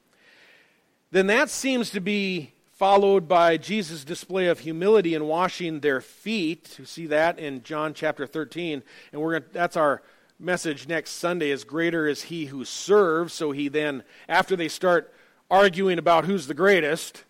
Then 1.10 1.26
that 1.28 1.48
seems 1.48 1.90
to 1.90 2.00
be 2.00 2.52
followed 2.72 3.28
by 3.28 3.56
Jesus' 3.56 4.04
display 4.04 4.48
of 4.48 4.60
humility 4.60 5.14
in 5.14 5.26
washing 5.26 5.80
their 5.80 6.00
feet. 6.00 6.76
You 6.78 6.84
see 6.84 7.06
that 7.06 7.38
in 7.38 7.62
John 7.62 7.94
chapter 7.94 8.26
13. 8.26 8.82
And 9.12 9.20
we're 9.20 9.38
gonna, 9.38 9.50
that's 9.52 9.76
our 9.76 10.02
message 10.38 10.88
next 10.88 11.12
Sunday 11.12 11.50
is 11.50 11.64
greater 11.64 12.06
is 12.06 12.22
he 12.24 12.46
who 12.46 12.64
serves. 12.64 13.32
So 13.32 13.52
he 13.52 13.68
then, 13.68 14.02
after 14.28 14.56
they 14.56 14.68
start 14.68 15.14
arguing 15.50 15.98
about 15.98 16.24
who's 16.24 16.46
the 16.46 16.54
greatest, 16.54 17.24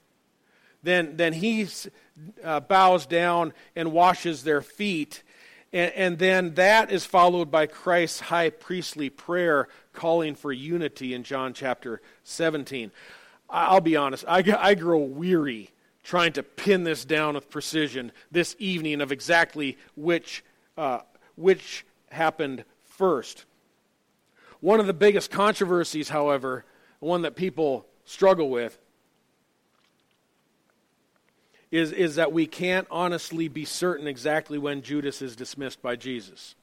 then, 0.83 1.16
then 1.16 1.35
he 1.35 1.66
uh, 2.42 2.61
bows 2.61 3.07
down 3.07 3.53
and 3.74 3.92
washes 3.92 4.44
their 4.44 4.62
feet. 4.62 5.22
And, 5.72 5.92
and 5.92 6.18
then 6.18 6.55
that 6.55 6.90
is 6.90 7.05
followed 7.05 7.50
by 7.50 7.66
Christ's 7.66 8.20
high 8.20 8.50
priestly 8.50 9.11
prayer 9.11 9.68
calling 9.92 10.35
for 10.35 10.53
unity 10.53 11.14
in 11.14 11.22
John 11.22 11.55
chapter 11.55 12.00
17. 12.24 12.90
I'll 13.50 13.81
be 13.81 13.96
honest, 13.96 14.24
I, 14.27 14.42
I 14.59 14.74
grow 14.74 14.98
weary 14.98 15.70
trying 16.03 16.33
to 16.35 16.42
pin 16.42 16.85
this 16.85 17.05
down 17.05 17.35
with 17.35 17.48
precision 17.50 18.12
this 18.31 18.55
evening 18.59 19.00
of 19.00 19.11
exactly 19.11 19.79
which, 19.96 20.44
uh, 20.77 21.00
which 21.35 21.87
happened 22.11 22.64
first. 22.85 23.44
One 24.61 24.81
of 24.81 24.87
the 24.87 24.94
biggest 24.94 25.31
controversies, 25.31 26.09
however, 26.09 26.64
one 27.00 27.22
that 27.22 27.37
people 27.37 27.87
struggle 28.05 28.50
with, 28.50 28.79
is, 31.74 31.92
is 31.92 32.16
that 32.16 32.32
we 32.32 32.46
can't 32.46 32.87
honestly 32.90 33.48
be 33.48 33.64
certain 33.64 34.06
exactly 34.06 34.58
when 34.58 34.82
Judas 34.82 35.20
is 35.22 35.37
dismissed 35.37 35.82
by 35.82 35.96
Jesus. 35.96 36.54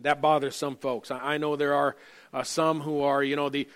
That 0.00 0.20
bothers 0.20 0.56
some 0.56 0.76
folks. 0.76 1.10
I, 1.10 1.34
I 1.34 1.38
know 1.38 1.56
there 1.56 1.74
are 1.74 1.96
uh, 2.32 2.42
some 2.42 2.80
who 2.80 3.02
are, 3.02 3.22
you 3.22 3.36
know, 3.36 3.48
the, 3.48 3.68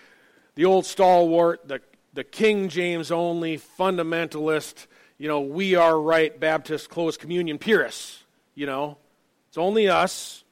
the 0.55 0.65
old 0.65 0.85
stalwart, 0.85 1.67
the 1.67 1.81
the 2.15 2.23
King 2.23 2.69
James 2.69 3.11
only 3.11 3.57
fundamentalist, 3.57 4.87
you 5.17 5.27
know, 5.27 5.41
we 5.41 5.75
are 5.75 5.99
right 5.99 6.37
Baptist 6.39 6.89
closed 6.89 7.19
communion 7.19 7.57
purists, 7.57 8.23
you 8.55 8.65
know. 8.65 8.97
It's 9.49 9.57
only 9.57 9.89
us 9.89 10.45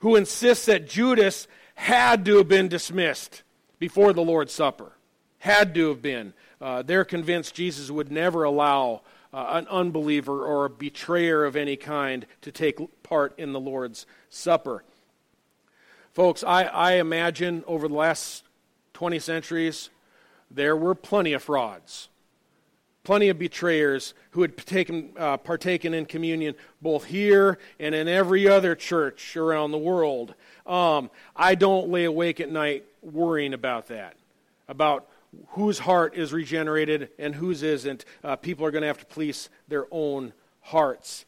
who 0.00 0.14
insists 0.14 0.66
that 0.66 0.88
Judas 0.88 1.48
had 1.74 2.24
to 2.26 2.36
have 2.36 2.48
been 2.48 2.68
dismissed 2.68 3.42
before 3.80 4.12
the 4.12 4.22
Lord's 4.22 4.52
Supper. 4.52 4.92
Had 5.38 5.74
to 5.74 5.88
have 5.88 6.00
been. 6.00 6.32
Uh, 6.60 6.82
they're 6.82 7.04
convinced 7.04 7.56
Jesus 7.56 7.90
would 7.90 8.12
never 8.12 8.44
allow 8.44 9.02
uh, 9.32 9.46
an 9.50 9.66
unbeliever 9.68 10.44
or 10.44 10.64
a 10.64 10.70
betrayer 10.70 11.44
of 11.44 11.56
any 11.56 11.76
kind 11.76 12.26
to 12.42 12.52
take 12.52 12.78
part 13.02 13.38
in 13.38 13.52
the 13.52 13.60
Lord's 13.60 14.06
Supper. 14.30 14.84
Folks, 16.12 16.42
I, 16.42 16.64
I 16.64 16.92
imagine 16.94 17.62
over 17.66 17.88
the 17.88 17.94
last 17.94 18.44
20 18.94 19.18
centuries, 19.18 19.90
there 20.50 20.76
were 20.76 20.94
plenty 20.94 21.32
of 21.32 21.42
frauds, 21.42 22.08
plenty 23.04 23.28
of 23.28 23.38
betrayers 23.38 24.14
who 24.30 24.42
had 24.42 24.56
taken, 24.56 25.10
uh, 25.16 25.36
partaken 25.36 25.94
in 25.94 26.06
communion 26.06 26.54
both 26.80 27.04
here 27.04 27.58
and 27.78 27.94
in 27.94 28.08
every 28.08 28.48
other 28.48 28.74
church 28.74 29.36
around 29.36 29.70
the 29.70 29.78
world. 29.78 30.34
Um, 30.66 31.10
I 31.36 31.54
don't 31.54 31.90
lay 31.90 32.04
awake 32.04 32.40
at 32.40 32.50
night 32.50 32.84
worrying 33.02 33.54
about 33.54 33.88
that, 33.88 34.16
about 34.68 35.06
whose 35.48 35.80
heart 35.80 36.14
is 36.14 36.32
regenerated 36.32 37.10
and 37.18 37.34
whose 37.34 37.62
isn't. 37.62 38.04
Uh, 38.24 38.36
people 38.36 38.64
are 38.64 38.70
going 38.70 38.82
to 38.82 38.88
have 38.88 38.98
to 38.98 39.06
police 39.06 39.48
their 39.68 39.86
own 39.90 40.32
hearts. 40.60 41.24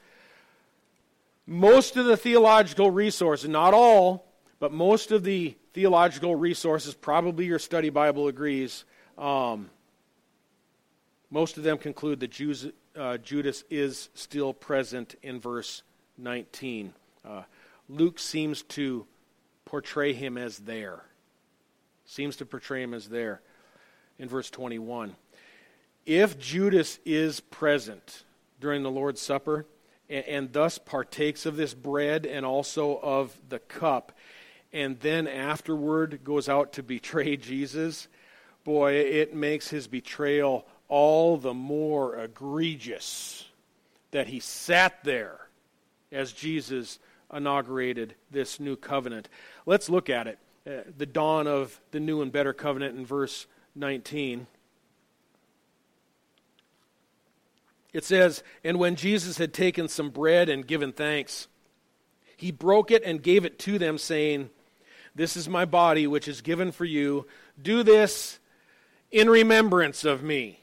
Most 1.47 1.97
of 1.97 2.07
the 2.07 2.17
theological 2.17 2.91
resources, 2.91 3.49
not 3.49 3.75
all, 3.75 4.27
but 4.59 4.73
most 4.73 5.11
of 5.11 5.25
the 5.25 5.57
theological 5.73 6.35
resources, 6.35 6.95
probably 6.95 7.47
your 7.47 7.59
study 7.59 7.91
Bible 7.91 8.29
agrees, 8.29 8.85
um, 9.19 9.71
most 11.31 11.57
of 11.57 11.63
them 11.63 11.79
conclude 11.79 12.21
that 12.21 12.31
Jews, 12.31 12.69
uh, 12.97 13.19
Judas 13.19 13.65
is 13.71 14.09
still 14.15 14.53
present 14.53 15.15
in 15.23 15.41
verse 15.41 15.83
19. 16.19 16.93
Uh, 17.25 17.43
Luke 17.89 18.19
seems 18.19 18.63
to 18.63 19.07
portray 19.65 20.13
him 20.13 20.37
as 20.37 20.59
there. 20.59 21.05
Seems 22.05 22.37
to 22.37 22.47
portray 22.47 22.83
him 22.83 22.95
as 22.95 23.09
there 23.09 23.41
in 24.21 24.29
verse 24.29 24.51
21. 24.51 25.17
If 26.05 26.39
Judas 26.39 26.99
is 27.05 27.41
present 27.41 28.25
during 28.61 28.83
the 28.83 28.91
Lord's 28.91 29.21
Supper 29.21 29.67
and, 30.09 30.25
and 30.27 30.53
thus 30.53 30.79
partakes 30.79 31.47
of 31.47 31.57
this 31.57 31.75
bread 31.75 32.27
and 32.27 32.45
also 32.45 33.01
of 33.03 33.37
the 33.49 33.59
cup, 33.59 34.13
and 34.73 35.01
then 35.01 35.27
afterward 35.27 36.21
goes 36.23 36.49
out 36.49 36.75
to 36.75 36.83
betray 36.83 37.37
Jesus, 37.39 38.09
boy, 38.63 38.93
it 38.93 39.35
makes 39.35 39.69
his 39.69 39.89
betrayal 39.89 40.67
all 40.89 41.37
the 41.39 41.55
more 41.55 42.17
egregious 42.17 43.47
that 44.11 44.27
he 44.27 44.41
sat 44.41 45.03
there 45.03 45.49
as 46.13 46.33
Jesus 46.33 46.99
inaugurated 47.33 48.17
this 48.31 48.61
new 48.61 48.77
covenant. 48.77 49.29
Let's 49.65 49.89
look 49.89 50.11
at 50.11 50.27
it. 50.27 50.39
Uh, 50.67 50.91
the 50.99 51.07
dawn 51.07 51.47
of 51.47 51.81
the 51.91 52.01
new 52.01 52.21
and 52.21 52.31
better 52.31 52.53
covenant 52.53 52.99
in 52.99 53.07
verse 53.07 53.47
19. 53.75 54.47
It 57.93 58.05
says, 58.05 58.43
And 58.65 58.79
when 58.79 58.97
Jesus 58.97 59.39
had 59.39 59.53
taken 59.53 59.89
some 59.89 60.11
bread 60.11 60.49
and 60.49 60.67
given 60.67 60.93
thanks, 60.93 61.49
he 62.37 62.51
broke 62.51 62.91
it 62.91 63.03
and 63.05 63.23
gave 63.23 63.45
it 63.45 63.59
to 63.61 63.79
them, 63.79 63.99
saying, 63.99 64.51
This 65.15 65.37
is 65.37 65.49
my 65.49 65.65
body, 65.65 66.07
which 66.07 66.29
is 66.29 66.41
given 66.41 66.73
for 66.73 66.85
you. 66.85 67.27
Do 67.61 67.83
this 67.83 68.39
in 69.11 69.29
remembrance 69.29 70.05
of 70.05 70.23
me. 70.23 70.61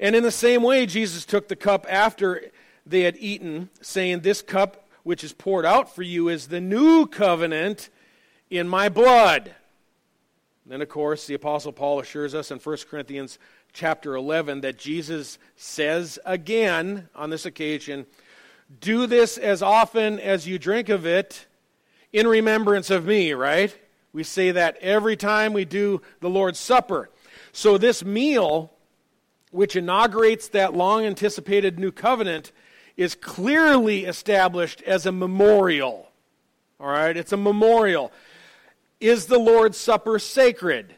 And 0.00 0.14
in 0.14 0.22
the 0.22 0.30
same 0.30 0.62
way, 0.62 0.86
Jesus 0.86 1.24
took 1.24 1.48
the 1.48 1.56
cup 1.56 1.86
after 1.88 2.50
they 2.86 3.02
had 3.02 3.16
eaten, 3.18 3.68
saying, 3.80 4.20
This 4.20 4.42
cup 4.42 4.88
which 5.02 5.24
is 5.24 5.32
poured 5.32 5.66
out 5.66 5.94
for 5.94 6.02
you 6.02 6.28
is 6.28 6.48
the 6.48 6.60
new 6.60 7.06
covenant 7.06 7.90
in 8.50 8.68
my 8.68 8.88
blood. 8.88 9.54
Then, 10.68 10.82
of 10.82 10.90
course, 10.90 11.26
the 11.26 11.32
Apostle 11.32 11.72
Paul 11.72 11.98
assures 11.98 12.34
us 12.34 12.50
in 12.50 12.58
1 12.58 12.76
Corinthians 12.90 13.38
chapter 13.72 14.14
11 14.14 14.60
that 14.60 14.78
Jesus 14.78 15.38
says 15.56 16.18
again 16.26 17.08
on 17.14 17.30
this 17.30 17.46
occasion, 17.46 18.04
Do 18.78 19.06
this 19.06 19.38
as 19.38 19.62
often 19.62 20.20
as 20.20 20.46
you 20.46 20.58
drink 20.58 20.90
of 20.90 21.06
it 21.06 21.46
in 22.12 22.26
remembrance 22.26 22.90
of 22.90 23.06
me, 23.06 23.32
right? 23.32 23.74
We 24.12 24.22
say 24.24 24.50
that 24.50 24.76
every 24.82 25.16
time 25.16 25.54
we 25.54 25.64
do 25.64 26.02
the 26.20 26.28
Lord's 26.28 26.58
Supper. 26.58 27.08
So, 27.52 27.78
this 27.78 28.04
meal, 28.04 28.70
which 29.50 29.74
inaugurates 29.74 30.48
that 30.48 30.74
long 30.74 31.06
anticipated 31.06 31.78
new 31.78 31.92
covenant, 31.92 32.52
is 32.98 33.14
clearly 33.14 34.04
established 34.04 34.82
as 34.82 35.06
a 35.06 35.12
memorial. 35.12 36.10
All 36.78 36.88
right? 36.88 37.16
It's 37.16 37.32
a 37.32 37.38
memorial. 37.38 38.12
Is 39.00 39.26
the 39.26 39.38
Lord's 39.38 39.78
Supper 39.78 40.18
sacred? 40.18 40.94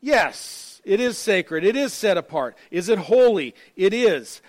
Yes, 0.00 0.80
it 0.84 1.00
is 1.00 1.18
sacred. 1.18 1.64
It 1.64 1.76
is 1.76 1.92
set 1.92 2.16
apart. 2.16 2.56
Is 2.70 2.88
it 2.88 2.98
holy? 2.98 3.54
It 3.76 3.92
is. 3.92 4.42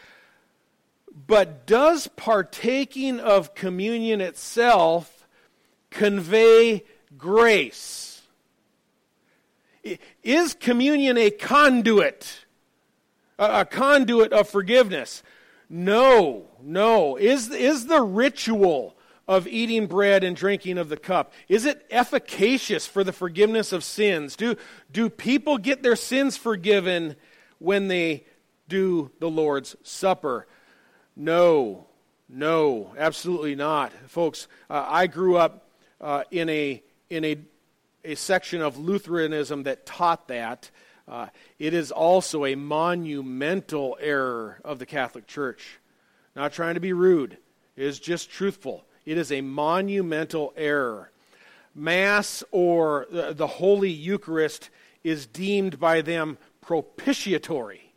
But 1.28 1.66
does 1.66 2.08
partaking 2.08 3.20
of 3.20 3.56
communion 3.56 4.22
itself 4.22 5.28
convey 5.90 6.84
grace? 7.18 8.22
Is 10.24 10.54
communion 10.54 11.18
a 11.18 11.30
conduit? 11.32 12.46
A, 13.38 13.66
conduit 13.66 14.34
of 14.34 14.50
forgiveness? 14.50 15.22
No, 15.70 16.48
no. 16.62 17.18
Is, 17.18 17.50
is 17.50 17.88
the 17.88 18.02
ritual 18.02 18.96
of 19.28 19.48
eating 19.48 19.88
bread 19.88 20.24
and 20.24 20.36
drinking 20.36 20.78
of 20.78 20.90
the 20.90 20.98
cup? 20.98 21.34
Is 21.48 21.66
it 21.66 21.86
efficacious 21.90 22.86
for 22.86 23.04
the 23.04 23.14
forgiveness 23.14 23.72
of 23.72 23.84
sins? 23.84 24.36
Do, 24.36 24.56
do 24.92 25.10
people 25.10 25.58
get 25.58 25.84
their 25.84 25.96
sins 25.96 26.38
forgiven 26.38 27.16
when 27.60 27.88
they 27.88 28.26
do 28.68 29.12
the 29.20 29.30
Lord's 29.30 29.76
Supper? 29.84 30.48
No, 31.16 31.88
no, 32.30 32.94
absolutely 32.98 33.56
not. 33.56 33.94
Folks, 34.08 34.48
uh, 34.70 34.86
I 34.88 35.08
grew 35.08 35.38
up 35.38 35.70
uh, 36.02 36.24
in, 36.32 36.50
a, 36.50 36.84
in 37.10 37.26
a, 37.26 37.38
a 38.04 38.16
section 38.16 38.62
of 38.62 38.78
Lutheranism 38.78 39.64
that 39.64 39.86
taught 39.86 40.28
that. 40.28 40.70
Uh, 41.08 41.28
it 41.60 41.74
is 41.74 41.92
also 41.92 42.46
a 42.46 42.56
monumental 42.56 43.98
error 44.02 44.60
of 44.64 44.80
the 44.80 44.86
Catholic 44.86 45.28
Church. 45.28 45.80
Not 46.36 46.52
trying 46.52 46.74
to 46.74 46.80
be 46.80 46.94
rude, 46.94 47.38
it 47.76 47.86
is 47.86 48.00
just 48.00 48.30
truthful. 48.30 48.86
It 49.06 49.18
is 49.18 49.32
a 49.32 49.42
monumental 49.42 50.54
error. 50.58 51.12
Mass 51.76 52.44
or 52.52 53.06
the 53.12 53.48
Holy 53.48 53.92
Eucharist 53.92 54.70
is 55.04 55.26
deemed 55.26 55.80
by 55.80 56.02
them 56.02 56.38
propitiatory, 56.62 57.92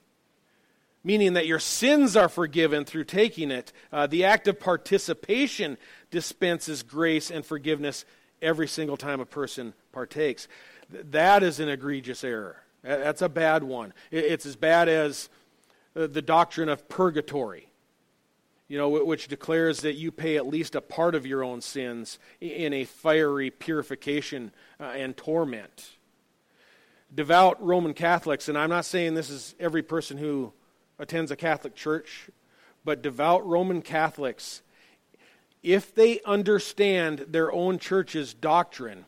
meaning 1.03 1.35
that 1.35 1.47
your 1.47 1.61
sins 1.61 2.17
are 2.17 2.29
forgiven 2.29 2.85
through 2.85 3.05
taking 3.05 3.51
it. 3.51 3.73
Uh, 3.93 4.07
the 4.07 4.25
act 4.25 4.49
of 4.49 4.61
participation 4.61 5.79
dispenses 6.11 6.83
grace 6.83 7.31
and 7.31 7.47
forgiveness 7.47 8.05
every 8.43 8.69
single 8.69 8.97
time 8.97 9.21
a 9.21 9.27
person 9.27 9.73
partakes. 9.93 10.49
That 10.91 11.43
is 11.43 11.61
an 11.61 11.69
egregious 11.69 12.25
error. 12.25 12.63
That's 12.83 13.23
a 13.23 13.29
bad 13.29 13.63
one. 13.63 13.93
It's 14.11 14.47
as 14.47 14.57
bad 14.57 14.89
as 14.89 15.29
uh, 15.97 16.07
the 16.07 16.23
doctrine 16.23 16.69
of 16.69 16.89
purgatory 16.89 17.68
you 18.69 18.77
know, 18.77 18.89
which 18.91 19.29
declares 19.29 19.81
that 19.81 19.95
you 19.95 20.13
pay 20.13 20.37
at 20.37 20.47
least 20.47 20.75
a 20.75 20.81
part 20.81 21.15
of 21.15 21.27
your 21.27 21.43
own 21.43 21.61
sins 21.63 22.19
in 22.41 22.75
a 22.75 22.85
fiery 22.85 23.51
purification 23.51 24.53
uh, 24.79 24.85
and 24.85 25.17
torment. 25.17 25.93
Devout 27.15 27.63
Roman 27.65 27.95
Catholics, 27.95 28.49
and 28.49 28.59
I'm 28.59 28.69
not 28.69 28.85
saying 28.85 29.15
this 29.15 29.31
is 29.31 29.55
every 29.59 29.83
person 29.83 30.19
who 30.19 30.53
attends 30.99 31.31
a 31.31 31.37
Catholic 31.37 31.75
church, 31.75 32.29
but 32.85 33.01
devout 33.01 33.47
Roman 33.47 33.81
Catholics, 33.81 34.61
if 35.63 35.95
they 35.95 36.21
understand 36.27 37.25
their 37.29 37.51
own 37.51 37.79
church's 37.79 38.35
doctrine, 38.35 39.07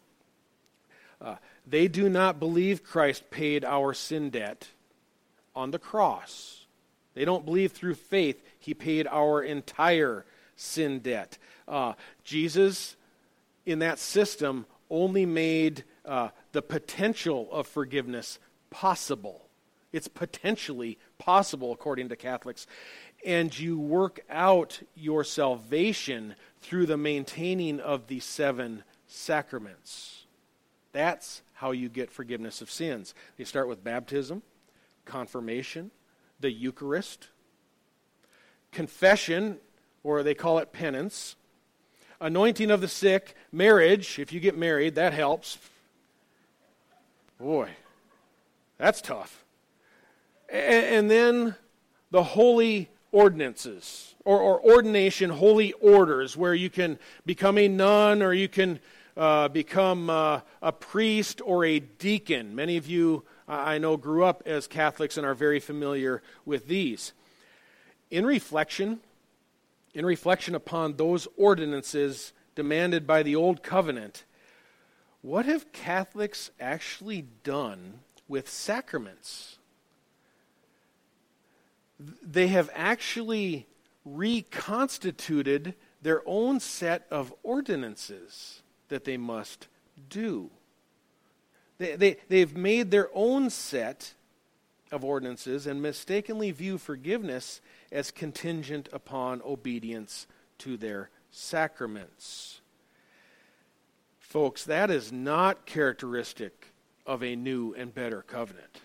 uh, 1.20 1.36
they 1.66 1.86
do 1.86 2.08
not 2.08 2.40
believe 2.40 2.82
Christ 2.82 3.30
paid 3.30 3.62
our 3.64 3.92
sin 3.92 4.30
debt 4.30 4.68
on 5.54 5.70
the 5.70 5.78
cross. 5.78 6.64
They 7.12 7.26
don't 7.26 7.44
believe 7.44 7.72
through 7.72 7.96
faith 7.96 8.42
he 8.60 8.74
paid 8.74 9.08
our 9.08 9.42
entire 9.42 10.24
sin 10.54 11.00
debt. 11.00 11.38
Uh, 11.66 11.94
Jesus, 12.22 12.96
in 13.66 13.80
that 13.80 13.98
system, 13.98 14.66
only 14.90 15.26
made 15.26 15.84
uh, 16.04 16.28
the 16.52 16.62
potential 16.62 17.48
of 17.50 17.66
forgiveness 17.66 18.38
possible. 18.70 19.46
It's 19.92 20.08
potentially 20.08 20.98
possible, 21.18 21.72
according 21.72 22.10
to 22.10 22.16
Catholics. 22.16 22.66
And 23.24 23.56
you 23.58 23.78
work 23.78 24.20
out 24.30 24.80
your 24.94 25.24
salvation 25.24 26.36
through 26.60 26.86
the 26.86 26.96
maintaining 26.96 27.80
of 27.80 28.06
the 28.06 28.20
seven 28.20 28.84
sacraments. 29.06 30.26
That's 30.92 31.42
how 31.54 31.72
you 31.72 31.88
get 31.88 32.10
forgiveness 32.10 32.62
of 32.62 32.70
sins. 32.70 33.14
They 33.36 33.44
start 33.44 33.68
with 33.68 33.84
baptism, 33.84 34.42
confirmation, 35.04 35.90
the 36.38 36.50
Eucharist, 36.50 37.28
confession, 38.72 39.58
or 40.02 40.22
they 40.22 40.34
call 40.34 40.58
it 40.58 40.72
penance, 40.72 41.36
anointing 42.20 42.70
of 42.70 42.80
the 42.80 42.88
sick, 42.88 43.34
marriage. 43.52 44.18
If 44.18 44.32
you 44.32 44.40
get 44.40 44.56
married, 44.56 44.94
that 44.94 45.12
helps. 45.12 45.58
Boy, 47.38 47.70
that's 48.78 49.00
tough. 49.00 49.44
And, 50.52 51.10
then 51.10 51.54
the 52.10 52.22
holy 52.24 52.90
ordinances 53.12 54.14
or, 54.24 54.38
or, 54.38 54.60
ordination, 54.60 55.30
holy 55.30 55.72
orders, 55.74 56.36
where 56.36 56.54
you 56.54 56.68
can 56.68 56.98
become 57.24 57.56
a 57.56 57.68
nun 57.68 58.20
or 58.20 58.32
you 58.32 58.48
can 58.48 58.80
uh, 59.16 59.48
become 59.48 60.10
uh, 60.10 60.40
a 60.60 60.72
priest 60.72 61.40
or 61.44 61.64
a 61.64 61.78
deacon. 61.78 62.54
Many 62.54 62.76
of 62.76 62.88
you, 62.88 63.22
I 63.46 63.78
know, 63.78 63.96
grew 63.96 64.24
up 64.24 64.42
as 64.44 64.66
Catholics 64.66 65.16
and 65.16 65.24
are 65.24 65.34
very 65.34 65.60
familiar 65.60 66.20
with 66.44 66.66
these 66.66 67.12
in 68.10 68.26
reflection, 68.26 69.00
in 69.94 70.04
reflection 70.04 70.54
upon 70.54 70.96
those 70.96 71.28
ordinances 71.36 72.32
demanded 72.54 73.06
by 73.06 73.22
the 73.22 73.36
Old 73.36 73.62
Covenant, 73.62 74.24
what 75.22 75.46
have 75.46 75.72
Catholics 75.72 76.50
actually 76.60 77.26
done 77.44 78.00
with 78.26 78.48
sacraments? 78.48 79.58
They 81.98 82.48
have 82.48 82.70
actually 82.74 83.66
reconstituted 84.04 85.74
their 86.02 86.22
own 86.24 86.60
set 86.60 87.06
of 87.10 87.34
ordinances 87.42 88.62
that 88.88 89.04
they 89.04 89.18
must 89.18 89.68
do. 90.08 90.50
They, 91.78 91.96
they, 91.96 92.16
they've 92.28 92.56
made 92.56 92.90
their 92.90 93.10
own 93.14 93.50
set 93.50 94.14
of 94.90 95.04
ordinances 95.04 95.66
and 95.66 95.80
mistakenly 95.80 96.50
view 96.50 96.78
forgiveness 96.78 97.60
as 97.92 98.10
contingent 98.10 98.88
upon 98.92 99.40
obedience 99.42 100.26
to 100.58 100.76
their 100.76 101.10
sacraments. 101.30 102.60
Folks, 104.18 104.64
that 104.64 104.90
is 104.90 105.10
not 105.10 105.66
characteristic 105.66 106.72
of 107.06 107.22
a 107.22 107.34
new 107.34 107.74
and 107.74 107.94
better 107.94 108.22
covenant. 108.22 108.80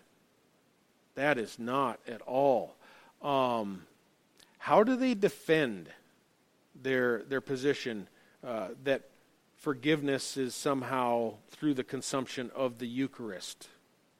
That 1.15 1.37
is 1.37 1.59
not 1.59 1.99
at 2.07 2.21
all. 2.21 2.75
Um, 3.21 3.83
how 4.57 4.83
do 4.83 4.95
they 4.95 5.13
defend 5.13 5.89
their, 6.81 7.23
their 7.23 7.41
position 7.41 8.07
uh, 8.43 8.69
that 8.83 9.03
forgiveness 9.55 10.37
is 10.37 10.55
somehow 10.55 11.35
through 11.49 11.75
the 11.75 11.83
consumption 11.83 12.51
of 12.55 12.79
the 12.79 12.87
Eucharist? 12.87 13.69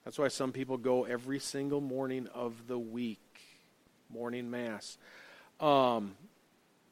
That's 0.06 0.20
why 0.20 0.28
some 0.28 0.52
people 0.52 0.76
go 0.76 1.02
every 1.02 1.40
single 1.40 1.80
morning 1.80 2.28
of 2.32 2.68
the 2.68 2.78
week 2.78 3.18
morning 4.08 4.48
mass. 4.48 4.98
Um, 5.58 6.14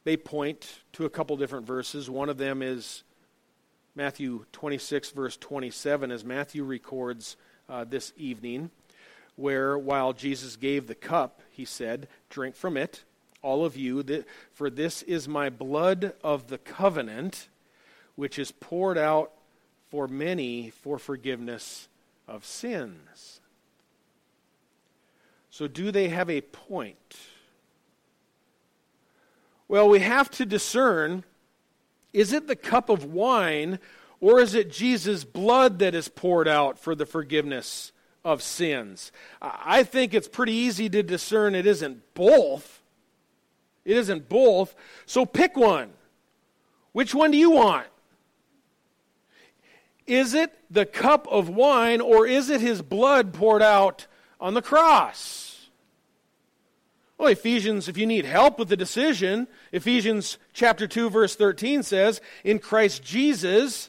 they 0.02 0.16
point 0.16 0.80
to 0.94 1.04
a 1.04 1.10
couple 1.10 1.36
different 1.36 1.64
verses. 1.64 2.10
One 2.10 2.28
of 2.28 2.38
them 2.38 2.60
is 2.60 3.04
Matthew 3.94 4.46
26, 4.50 5.10
verse 5.10 5.36
27, 5.36 6.10
as 6.10 6.24
Matthew 6.24 6.64
records 6.64 7.36
uh, 7.68 7.84
this 7.84 8.12
evening, 8.16 8.72
where 9.36 9.78
while 9.78 10.12
Jesus 10.12 10.56
gave 10.56 10.88
the 10.88 10.96
cup, 10.96 11.40
he 11.52 11.64
said, 11.64 12.08
Drink 12.30 12.56
from 12.56 12.76
it, 12.76 13.04
all 13.42 13.64
of 13.64 13.76
you, 13.76 14.24
for 14.52 14.68
this 14.68 15.02
is 15.02 15.28
my 15.28 15.50
blood 15.50 16.14
of 16.24 16.48
the 16.48 16.58
covenant, 16.58 17.46
which 18.16 18.40
is 18.40 18.50
poured 18.50 18.98
out 18.98 19.30
for 19.88 20.08
many 20.08 20.70
for 20.70 20.98
forgiveness 20.98 21.86
of 22.26 22.44
sins. 22.44 23.40
So, 25.50 25.68
do 25.68 25.90
they 25.90 26.08
have 26.08 26.28
a 26.28 26.40
point? 26.40 27.16
Well, 29.68 29.88
we 29.88 30.00
have 30.00 30.30
to 30.32 30.44
discern 30.46 31.24
is 32.12 32.32
it 32.32 32.46
the 32.46 32.56
cup 32.56 32.88
of 32.88 33.04
wine 33.04 33.78
Or 34.20 34.40
is 34.40 34.54
it 34.54 34.70
Jesus' 34.70 35.22
blood 35.22 35.80
that 35.80 35.94
is 35.94 36.08
poured 36.08 36.48
out 36.48 36.78
for 36.78 36.94
the 36.94 37.04
forgiveness 37.04 37.92
of 38.24 38.42
sins? 38.42 39.12
I 39.42 39.82
think 39.82 40.14
it's 40.14 40.28
pretty 40.28 40.54
easy 40.54 40.88
to 40.88 41.02
discern 41.02 41.54
it 41.54 41.66
isn't 41.66 42.14
both. 42.14 42.80
It 43.84 43.98
isn't 43.98 44.30
both. 44.30 44.74
So 45.04 45.26
pick 45.26 45.58
one. 45.58 45.90
Which 46.92 47.14
one 47.14 47.32
do 47.32 47.36
you 47.36 47.50
want? 47.50 47.86
Is 50.06 50.34
it 50.34 50.52
the 50.70 50.86
cup 50.86 51.26
of 51.30 51.48
wine 51.48 52.00
or 52.00 52.26
is 52.26 52.50
it 52.50 52.60
his 52.60 52.82
blood 52.82 53.32
poured 53.32 53.62
out 53.62 54.06
on 54.40 54.54
the 54.54 54.62
cross? 54.62 55.68
Well, 57.16 57.28
Ephesians, 57.28 57.88
if 57.88 57.96
you 57.96 58.06
need 58.06 58.24
help 58.24 58.58
with 58.58 58.68
the 58.68 58.76
decision, 58.76 59.46
Ephesians 59.72 60.36
chapter 60.52 60.86
2 60.86 61.08
verse 61.08 61.36
13 61.36 61.82
says, 61.82 62.20
"In 62.42 62.58
Christ 62.58 63.02
Jesus, 63.02 63.88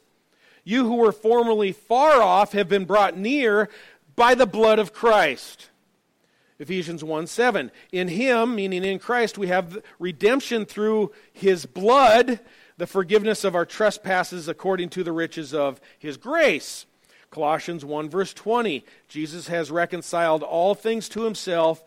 you 0.64 0.86
who 0.86 0.96
were 0.96 1.12
formerly 1.12 1.72
far 1.72 2.22
off 2.22 2.54
have 2.54 2.70
been 2.70 2.86
brought 2.86 3.18
near 3.18 3.70
by 4.16 4.36
the 4.36 4.46
blood 4.46 4.80
of 4.80 4.94
Christ." 4.94 5.70
Ephesians 6.60 7.04
1 7.04 7.28
7. 7.28 7.72
In 7.92 8.08
him, 8.08 8.56
meaning 8.56 8.86
in 8.86 9.00
Christ, 9.00 9.38
we 9.38 9.48
have 9.48 9.84
redemption 10.00 10.66
through 10.66 11.12
his 11.34 11.66
blood 11.66 12.40
the 12.78 12.88
forgiveness 12.88 13.44
of 13.44 13.56
our 13.56 13.66
trespasses 13.66 14.48
according 14.48 14.90
to 14.90 15.04
the 15.04 15.12
riches 15.12 15.54
of 15.54 15.80
his 15.98 16.18
grace. 16.18 16.86
Colossians 17.32 17.86
1, 17.86 18.10
verse 18.10 18.34
20. 18.34 18.84
Jesus 19.08 19.48
has 19.48 19.72
reconciled 19.72 20.44
all 20.44 20.76
things 20.76 21.10
to 21.10 21.24
himself, 21.24 21.84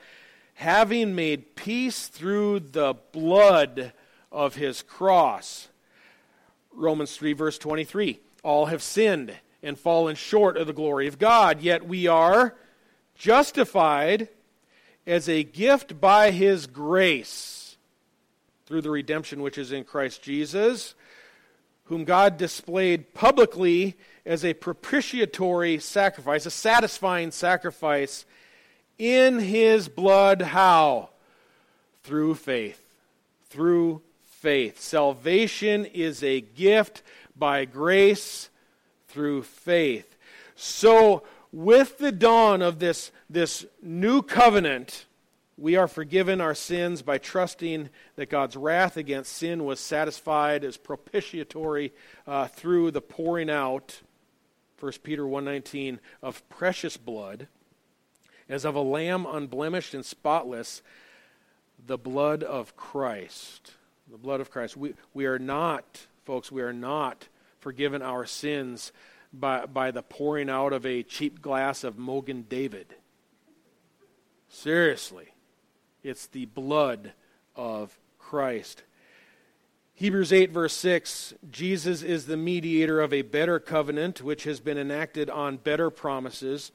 having 0.54 1.14
made 1.14 1.56
peace 1.56 2.06
through 2.06 2.60
the 2.60 2.94
blood 3.12 3.92
of 4.32 4.56
his 4.56 4.82
cross. 4.82 5.68
Romans 6.72 7.16
3, 7.16 7.32
verse 7.32 7.58
23. 7.58 8.20
All 8.42 8.66
have 8.66 8.82
sinned 8.82 9.34
and 9.62 9.78
fallen 9.78 10.16
short 10.16 10.56
of 10.56 10.66
the 10.66 10.72
glory 10.72 11.06
of 11.06 11.18
God, 11.18 11.60
yet 11.60 11.86
we 11.86 12.06
are 12.06 12.54
justified 13.14 14.28
as 15.06 15.28
a 15.28 15.42
gift 15.42 16.00
by 16.00 16.30
his 16.30 16.66
grace 16.66 17.57
through 18.68 18.82
the 18.82 18.90
redemption 18.90 19.40
which 19.40 19.56
is 19.56 19.72
in 19.72 19.82
Christ 19.82 20.22
Jesus, 20.22 20.94
whom 21.84 22.04
God 22.04 22.36
displayed 22.36 23.14
publicly 23.14 23.96
as 24.26 24.44
a 24.44 24.52
propitiatory 24.52 25.78
sacrifice, 25.78 26.44
a 26.44 26.50
satisfying 26.50 27.30
sacrifice 27.30 28.26
in 28.98 29.38
his 29.38 29.88
blood. 29.88 30.42
How? 30.42 31.08
Through 32.02 32.34
faith. 32.34 32.78
Through 33.48 34.02
faith. 34.26 34.82
Salvation 34.82 35.86
is 35.86 36.22
a 36.22 36.42
gift 36.42 37.02
by 37.34 37.64
grace 37.64 38.50
through 39.08 39.44
faith. 39.44 40.14
So, 40.56 41.22
with 41.52 41.96
the 41.96 42.12
dawn 42.12 42.60
of 42.60 42.80
this, 42.80 43.12
this 43.30 43.64
new 43.80 44.20
covenant, 44.20 45.06
we 45.58 45.74
are 45.74 45.88
forgiven 45.88 46.40
our 46.40 46.54
sins 46.54 47.02
by 47.02 47.18
trusting 47.18 47.90
that 48.14 48.30
God's 48.30 48.56
wrath 48.56 48.96
against 48.96 49.32
sin 49.32 49.64
was 49.64 49.80
satisfied 49.80 50.62
as 50.62 50.76
propitiatory 50.76 51.92
uh, 52.28 52.46
through 52.46 52.92
the 52.92 53.00
pouring 53.00 53.50
out, 53.50 54.00
1 54.78 54.92
Peter 55.02 55.24
1.19, 55.24 55.98
of 56.22 56.48
precious 56.48 56.96
blood, 56.96 57.48
as 58.48 58.64
of 58.64 58.76
a 58.76 58.80
lamb 58.80 59.26
unblemished 59.28 59.94
and 59.94 60.06
spotless, 60.06 60.80
the 61.84 61.98
blood 61.98 62.44
of 62.44 62.76
Christ. 62.76 63.72
The 64.10 64.16
blood 64.16 64.40
of 64.40 64.52
Christ. 64.52 64.76
We, 64.76 64.94
we 65.12 65.26
are 65.26 65.40
not, 65.40 66.06
folks, 66.24 66.52
we 66.52 66.62
are 66.62 66.72
not 66.72 67.26
forgiven 67.58 68.00
our 68.00 68.26
sins 68.26 68.92
by, 69.32 69.66
by 69.66 69.90
the 69.90 70.02
pouring 70.02 70.48
out 70.48 70.72
of 70.72 70.86
a 70.86 71.02
cheap 71.02 71.42
glass 71.42 71.82
of 71.82 71.96
Mogen 71.96 72.48
David. 72.48 72.94
Seriously. 74.48 75.32
It's 76.02 76.26
the 76.26 76.46
blood 76.46 77.12
of 77.56 77.98
Christ. 78.18 78.82
Hebrews 79.94 80.32
8, 80.32 80.52
verse 80.52 80.74
6 80.74 81.34
Jesus 81.50 82.02
is 82.02 82.26
the 82.26 82.36
mediator 82.36 83.00
of 83.00 83.12
a 83.12 83.22
better 83.22 83.58
covenant, 83.58 84.22
which 84.22 84.44
has 84.44 84.60
been 84.60 84.78
enacted 84.78 85.28
on 85.28 85.56
better 85.56 85.90
promises. 85.90 86.70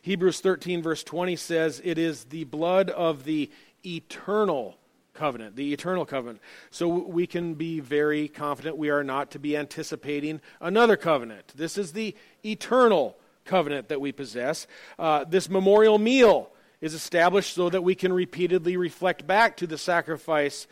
Hebrews 0.00 0.40
13, 0.40 0.80
verse 0.80 1.02
20 1.02 1.34
says, 1.34 1.82
It 1.84 1.98
is 1.98 2.24
the 2.24 2.44
blood 2.44 2.90
of 2.90 3.24
the 3.24 3.50
eternal 3.84 4.78
covenant, 5.12 5.56
the 5.56 5.72
eternal 5.72 6.06
covenant. 6.06 6.40
So 6.70 6.88
we 6.88 7.26
can 7.26 7.54
be 7.54 7.80
very 7.80 8.28
confident 8.28 8.76
we 8.76 8.90
are 8.90 9.02
not 9.02 9.32
to 9.32 9.40
be 9.40 9.56
anticipating 9.56 10.40
another 10.60 10.96
covenant. 10.96 11.52
This 11.56 11.76
is 11.76 11.92
the 11.92 12.14
eternal 12.44 13.16
covenant 13.44 13.88
that 13.88 14.00
we 14.00 14.12
possess. 14.12 14.68
Uh, 14.98 15.24
this 15.24 15.50
memorial 15.50 15.98
meal 15.98 16.52
is 16.80 16.94
established 16.94 17.54
so 17.54 17.68
that 17.68 17.82
we 17.82 17.94
can 17.94 18.12
repeatedly 18.12 18.76
reflect 18.76 19.26
back 19.26 19.56
to 19.56 19.66
the 19.66 19.78
sacrifice 19.78 20.66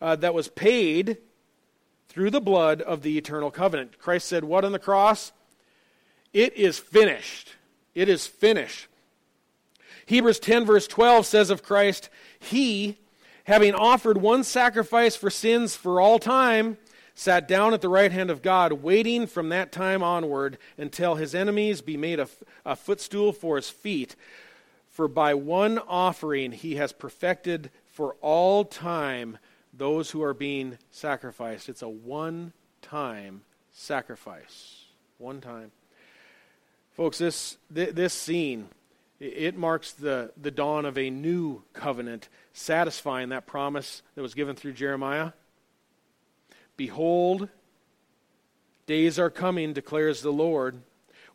uh, 0.00 0.16
that 0.16 0.34
was 0.34 0.48
paid 0.48 1.18
through 2.08 2.30
the 2.30 2.40
blood 2.40 2.80
of 2.80 3.02
the 3.02 3.18
eternal 3.18 3.50
covenant. 3.50 3.98
Christ 3.98 4.28
said, 4.28 4.44
What 4.44 4.64
on 4.64 4.72
the 4.72 4.78
cross? 4.78 5.32
It 6.32 6.56
is 6.56 6.78
finished. 6.78 7.54
It 7.94 8.08
is 8.08 8.26
finished. 8.26 8.86
Hebrews 10.06 10.38
10, 10.38 10.64
verse 10.64 10.86
12 10.86 11.26
says 11.26 11.50
of 11.50 11.62
Christ, 11.62 12.08
He, 12.38 12.96
having 13.44 13.74
offered 13.74 14.18
one 14.18 14.44
sacrifice 14.44 15.16
for 15.16 15.30
sins 15.30 15.74
for 15.74 16.00
all 16.00 16.18
time, 16.18 16.78
sat 17.14 17.48
down 17.48 17.74
at 17.74 17.80
the 17.80 17.88
right 17.88 18.12
hand 18.12 18.30
of 18.30 18.42
God, 18.42 18.72
waiting 18.72 19.26
from 19.26 19.48
that 19.48 19.72
time 19.72 20.02
onward 20.02 20.56
until 20.76 21.16
his 21.16 21.34
enemies 21.34 21.82
be 21.82 21.96
made 21.96 22.20
a, 22.20 22.28
a 22.64 22.76
footstool 22.76 23.32
for 23.32 23.56
his 23.56 23.68
feet. 23.68 24.14
For 24.98 25.06
by 25.06 25.34
one 25.34 25.78
offering 25.78 26.50
he 26.50 26.74
has 26.74 26.92
perfected 26.92 27.70
for 27.86 28.16
all 28.20 28.64
time 28.64 29.38
those 29.72 30.10
who 30.10 30.24
are 30.24 30.34
being 30.34 30.76
sacrificed. 30.90 31.68
It's 31.68 31.82
a 31.82 31.88
one 31.88 32.52
time 32.82 33.42
sacrifice. 33.70 34.86
One 35.18 35.40
time. 35.40 35.70
Folks, 36.94 37.18
this, 37.18 37.58
this 37.70 38.12
scene, 38.12 38.70
it 39.20 39.56
marks 39.56 39.92
the, 39.92 40.32
the 40.36 40.50
dawn 40.50 40.84
of 40.84 40.98
a 40.98 41.10
new 41.10 41.62
covenant, 41.74 42.28
satisfying 42.52 43.28
that 43.28 43.46
promise 43.46 44.02
that 44.16 44.22
was 44.22 44.34
given 44.34 44.56
through 44.56 44.72
Jeremiah. 44.72 45.30
Behold, 46.76 47.48
days 48.86 49.16
are 49.16 49.30
coming, 49.30 49.72
declares 49.72 50.22
the 50.22 50.32
Lord, 50.32 50.82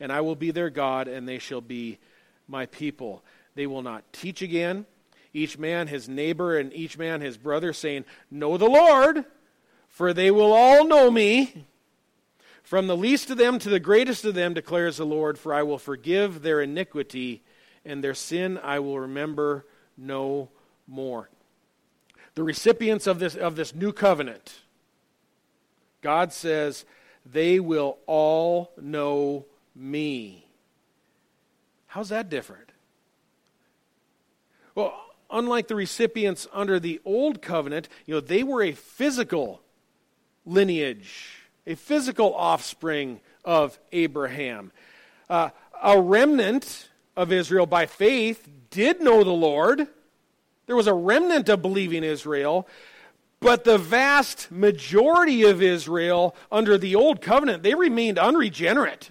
and 0.00 0.12
I 0.12 0.20
will 0.20 0.36
be 0.36 0.50
their 0.50 0.70
God, 0.70 1.08
and 1.08 1.28
they 1.28 1.38
shall 1.38 1.60
be 1.60 1.98
my 2.48 2.66
people. 2.66 3.24
They 3.54 3.66
will 3.66 3.82
not 3.82 4.12
teach 4.12 4.42
again, 4.42 4.86
each 5.32 5.58
man 5.58 5.88
his 5.88 6.08
neighbor 6.08 6.58
and 6.58 6.72
each 6.72 6.98
man 6.98 7.20
his 7.20 7.36
brother, 7.36 7.72
saying, 7.72 8.04
Know 8.30 8.56
the 8.56 8.68
Lord, 8.68 9.24
for 9.88 10.12
they 10.12 10.30
will 10.30 10.52
all 10.52 10.86
know 10.86 11.10
me. 11.10 11.66
From 12.62 12.86
the 12.86 12.96
least 12.96 13.30
of 13.30 13.36
them 13.36 13.58
to 13.58 13.68
the 13.68 13.80
greatest 13.80 14.24
of 14.24 14.34
them, 14.34 14.54
declares 14.54 14.96
the 14.96 15.04
Lord, 15.04 15.38
for 15.38 15.52
I 15.52 15.62
will 15.62 15.78
forgive 15.78 16.42
their 16.42 16.62
iniquity, 16.62 17.42
and 17.84 18.02
their 18.02 18.14
sin 18.14 18.58
I 18.62 18.78
will 18.78 18.98
remember 18.98 19.66
no 19.96 20.48
more. 20.86 21.28
The 22.34 22.42
recipients 22.42 23.06
of 23.06 23.18
this, 23.18 23.36
of 23.36 23.54
this 23.54 23.74
new 23.74 23.92
covenant, 23.92 24.62
God 26.00 26.32
says, 26.32 26.84
they 27.24 27.60
will 27.60 27.98
all 28.06 28.72
know 28.80 29.46
me. 29.74 30.46
How's 31.86 32.08
that 32.08 32.28
different? 32.28 32.70
Well, 34.74 34.94
unlike 35.30 35.68
the 35.68 35.74
recipients 35.74 36.46
under 36.52 36.80
the 36.80 37.00
old 37.04 37.42
covenant, 37.42 37.88
you 38.06 38.14
know, 38.14 38.20
they 38.20 38.42
were 38.42 38.62
a 38.62 38.72
physical 38.72 39.60
lineage, 40.44 41.40
a 41.66 41.74
physical 41.74 42.34
offspring 42.34 43.20
of 43.44 43.78
Abraham. 43.92 44.72
Uh, 45.28 45.50
a 45.82 46.00
remnant 46.00 46.88
of 47.16 47.32
Israel 47.32 47.66
by 47.66 47.86
faith 47.86 48.48
did 48.70 49.00
know 49.00 49.22
the 49.22 49.30
Lord. 49.30 49.86
There 50.66 50.76
was 50.76 50.86
a 50.86 50.94
remnant 50.94 51.48
of 51.48 51.62
believing 51.62 52.02
Israel, 52.02 52.66
but 53.40 53.64
the 53.64 53.78
vast 53.78 54.50
majority 54.50 55.44
of 55.44 55.62
Israel 55.62 56.34
under 56.50 56.78
the 56.78 56.94
old 56.94 57.20
covenant, 57.20 57.62
they 57.62 57.74
remained 57.74 58.18
unregenerate. 58.18 59.10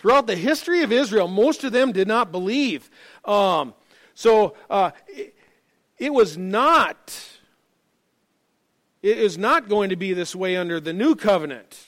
Throughout 0.00 0.26
the 0.26 0.34
history 0.34 0.82
of 0.82 0.92
Israel, 0.92 1.28
most 1.28 1.62
of 1.62 1.72
them 1.72 1.92
did 1.92 2.08
not 2.08 2.32
believe. 2.32 2.90
Um, 3.22 3.74
so 4.14 4.54
uh, 4.70 4.92
it, 5.08 5.34
it 5.98 6.14
was 6.14 6.38
not. 6.38 7.22
It 9.02 9.18
is 9.18 9.36
not 9.36 9.68
going 9.68 9.90
to 9.90 9.96
be 9.96 10.14
this 10.14 10.34
way 10.34 10.56
under 10.56 10.80
the 10.80 10.94
new 10.94 11.14
covenant. 11.14 11.84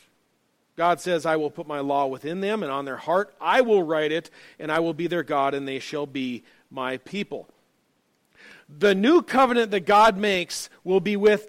God 0.77 1.01
says, 1.01 1.25
I 1.25 1.37
will 1.37 1.51
put 1.51 1.67
my 1.67 1.81
law 1.81 2.07
within 2.07 2.43
them, 2.43 2.63
and 2.63 2.71
on 2.71 2.85
their 2.85 2.99
heart 2.99 3.35
I 3.41 3.63
will 3.63 3.83
write 3.83 4.13
it, 4.13 4.31
and 4.59 4.71
I 4.71 4.81
will 4.81 4.95
be 4.95 5.07
their 5.07 5.23
God, 5.23 5.55
and 5.55 5.67
they 5.67 5.79
shall 5.79 6.07
be 6.07 6.45
my 6.71 6.99
people. 6.99 7.49
The 8.69 8.95
new 8.95 9.23
covenant 9.23 9.71
that 9.71 9.87
God 9.87 10.19
makes 10.19 10.69
will 10.85 11.01
be 11.01 11.17
with 11.17 11.49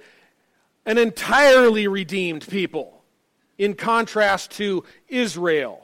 an 0.85 0.97
entirely 0.97 1.89
redeemed 1.89 2.47
people, 2.47 3.03
in 3.57 3.73
contrast 3.73 4.51
to 4.51 4.85
Israel. 5.09 5.82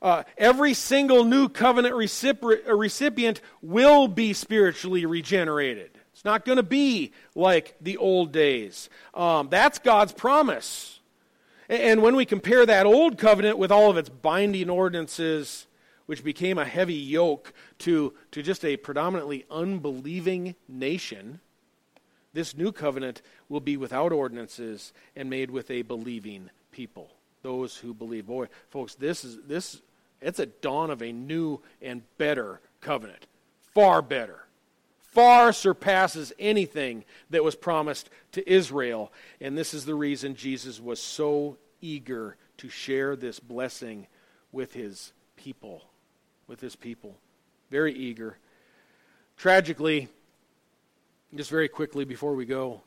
Uh, 0.00 0.22
every 0.36 0.74
single 0.74 1.24
new 1.24 1.48
covenant 1.48 1.94
uh, 1.94 2.76
recipient 2.76 3.40
will 3.62 4.08
be 4.08 4.32
spiritually 4.32 5.06
regenerated. 5.06 5.90
It's 6.12 6.24
not 6.24 6.44
going 6.44 6.56
to 6.56 6.62
be 6.62 7.12
like 7.34 7.76
the 7.80 7.96
old 7.96 8.32
days. 8.32 8.88
Um, 9.14 9.48
that's 9.50 9.78
God's 9.78 10.12
promise. 10.12 11.00
And 11.68 12.02
when 12.02 12.16
we 12.16 12.24
compare 12.24 12.64
that 12.64 12.86
old 12.86 13.18
covenant 13.18 13.58
with 13.58 13.70
all 13.70 13.90
of 13.90 13.96
its 13.96 14.08
binding 14.08 14.70
ordinances, 14.70 15.66
which 16.06 16.24
became 16.24 16.58
a 16.58 16.64
heavy 16.64 16.94
yoke 16.94 17.52
to, 17.80 18.14
to 18.32 18.42
just 18.42 18.64
a 18.64 18.76
predominantly 18.76 19.44
unbelieving 19.50 20.54
nation, 20.66 21.40
this 22.32 22.56
new 22.56 22.72
covenant 22.72 23.20
will 23.48 23.60
be 23.60 23.76
without 23.76 24.12
ordinances 24.12 24.92
and 25.14 25.28
made 25.28 25.50
with 25.50 25.70
a 25.70 25.82
believing 25.82 26.50
people 26.72 27.10
those 27.42 27.76
who 27.76 27.94
believe. 27.94 28.26
Boy, 28.26 28.48
folks, 28.68 28.94
this 28.94 29.24
is 29.24 29.38
this 29.46 29.80
it's 30.20 30.38
a 30.38 30.46
dawn 30.46 30.90
of 30.90 31.02
a 31.02 31.12
new 31.12 31.60
and 31.80 32.02
better 32.18 32.60
covenant. 32.80 33.26
Far 33.74 34.02
better. 34.02 34.44
Far 34.98 35.52
surpasses 35.52 36.32
anything 36.38 37.04
that 37.30 37.44
was 37.44 37.54
promised 37.54 38.10
to 38.32 38.48
Israel. 38.50 39.12
And 39.40 39.56
this 39.56 39.74
is 39.74 39.84
the 39.84 39.94
reason 39.94 40.34
Jesus 40.34 40.80
was 40.80 41.00
so 41.00 41.56
eager 41.80 42.36
to 42.58 42.68
share 42.68 43.16
this 43.16 43.40
blessing 43.40 44.06
with 44.52 44.74
his 44.74 45.12
people. 45.36 45.84
With 46.46 46.60
his 46.60 46.76
people. 46.76 47.16
Very 47.70 47.94
eager. 47.94 48.38
Tragically, 49.36 50.08
just 51.34 51.50
very 51.50 51.68
quickly 51.68 52.04
before 52.04 52.34
we 52.34 52.44
go, 52.44 52.82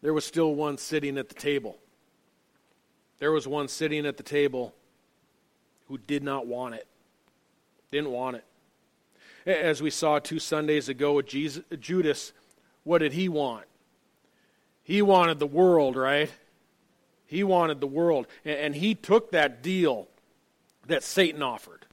there 0.00 0.14
was 0.14 0.24
still 0.24 0.54
one 0.54 0.78
sitting 0.78 1.18
at 1.18 1.28
the 1.28 1.34
table. 1.34 1.78
There 3.18 3.32
was 3.32 3.46
one 3.46 3.68
sitting 3.68 4.06
at 4.06 4.16
the 4.16 4.22
table 4.22 4.74
who 5.88 5.98
did 5.98 6.22
not 6.22 6.46
want 6.46 6.74
it. 6.74 6.86
Didn't 7.90 8.10
want 8.10 8.36
it. 8.36 8.44
As 9.46 9.82
we 9.82 9.90
saw 9.90 10.18
two 10.18 10.38
Sundays 10.38 10.88
ago 10.88 11.14
with 11.14 11.26
Jesus, 11.26 11.62
Judas, 11.78 12.32
what 12.82 12.98
did 12.98 13.12
he 13.12 13.28
want? 13.28 13.66
He 14.82 15.02
wanted 15.02 15.38
the 15.38 15.46
world, 15.46 15.96
right? 15.96 16.30
He 17.26 17.42
wanted 17.42 17.80
the 17.80 17.86
world. 17.86 18.26
And 18.44 18.74
he 18.74 18.94
took 18.94 19.32
that 19.32 19.62
deal 19.62 20.08
that 20.86 21.02
Satan 21.02 21.42
offered. 21.42 21.86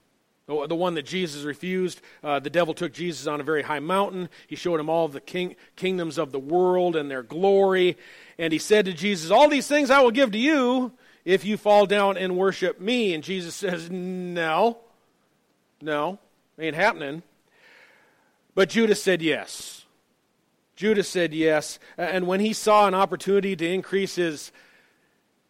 The 0.46 0.74
one 0.74 0.94
that 0.94 1.06
Jesus 1.06 1.44
refused. 1.44 2.00
Uh, 2.22 2.38
the 2.38 2.50
devil 2.50 2.74
took 2.74 2.92
Jesus 2.92 3.26
on 3.26 3.40
a 3.40 3.44
very 3.44 3.62
high 3.62 3.78
mountain. 3.78 4.28
He 4.46 4.56
showed 4.56 4.80
him 4.80 4.90
all 4.90 5.08
the 5.08 5.20
king, 5.20 5.56
kingdoms 5.76 6.18
of 6.18 6.32
the 6.32 6.38
world 6.38 6.96
and 6.96 7.10
their 7.10 7.22
glory. 7.22 7.96
And 8.38 8.52
he 8.52 8.58
said 8.58 8.84
to 8.86 8.92
Jesus, 8.92 9.30
All 9.30 9.48
these 9.48 9.68
things 9.68 9.90
I 9.90 10.00
will 10.00 10.10
give 10.10 10.32
to 10.32 10.38
you 10.38 10.92
if 11.24 11.44
you 11.44 11.56
fall 11.56 11.86
down 11.86 12.16
and 12.16 12.36
worship 12.36 12.80
me. 12.80 13.14
And 13.14 13.22
Jesus 13.22 13.54
says, 13.54 13.90
No, 13.90 14.78
no, 15.80 16.18
ain't 16.58 16.76
happening. 16.76 17.22
But 18.54 18.68
Judas 18.68 19.02
said 19.02 19.22
yes. 19.22 19.86
Judas 20.76 21.08
said 21.08 21.32
yes. 21.32 21.78
And 21.96 22.26
when 22.26 22.40
he 22.40 22.52
saw 22.52 22.86
an 22.86 22.94
opportunity 22.94 23.56
to 23.56 23.66
increase 23.66 24.16
his, 24.16 24.52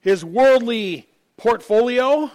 his 0.01 0.25
worldly 0.25 1.09
portfolio, 1.37 2.31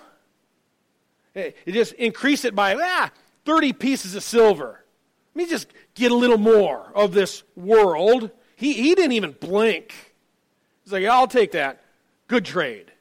he 1.33 1.71
just 1.71 1.93
increase 1.93 2.43
it 2.43 2.55
by 2.55 2.75
ah, 2.75 3.11
30 3.45 3.73
pieces 3.73 4.15
of 4.15 4.23
silver. 4.23 4.83
Let 5.35 5.43
me 5.45 5.49
just 5.49 5.67
get 5.93 6.11
a 6.11 6.15
little 6.15 6.39
more 6.39 6.91
of 6.95 7.13
this 7.13 7.43
world. 7.55 8.31
He, 8.55 8.73
he 8.73 8.95
didn't 8.95 9.11
even 9.11 9.33
blink. 9.33 9.93
He's 10.83 10.91
like, 10.91 11.05
I'll 11.05 11.27
take 11.27 11.51
that. 11.51 11.83
Good 12.27 12.43
trade. 12.43 12.91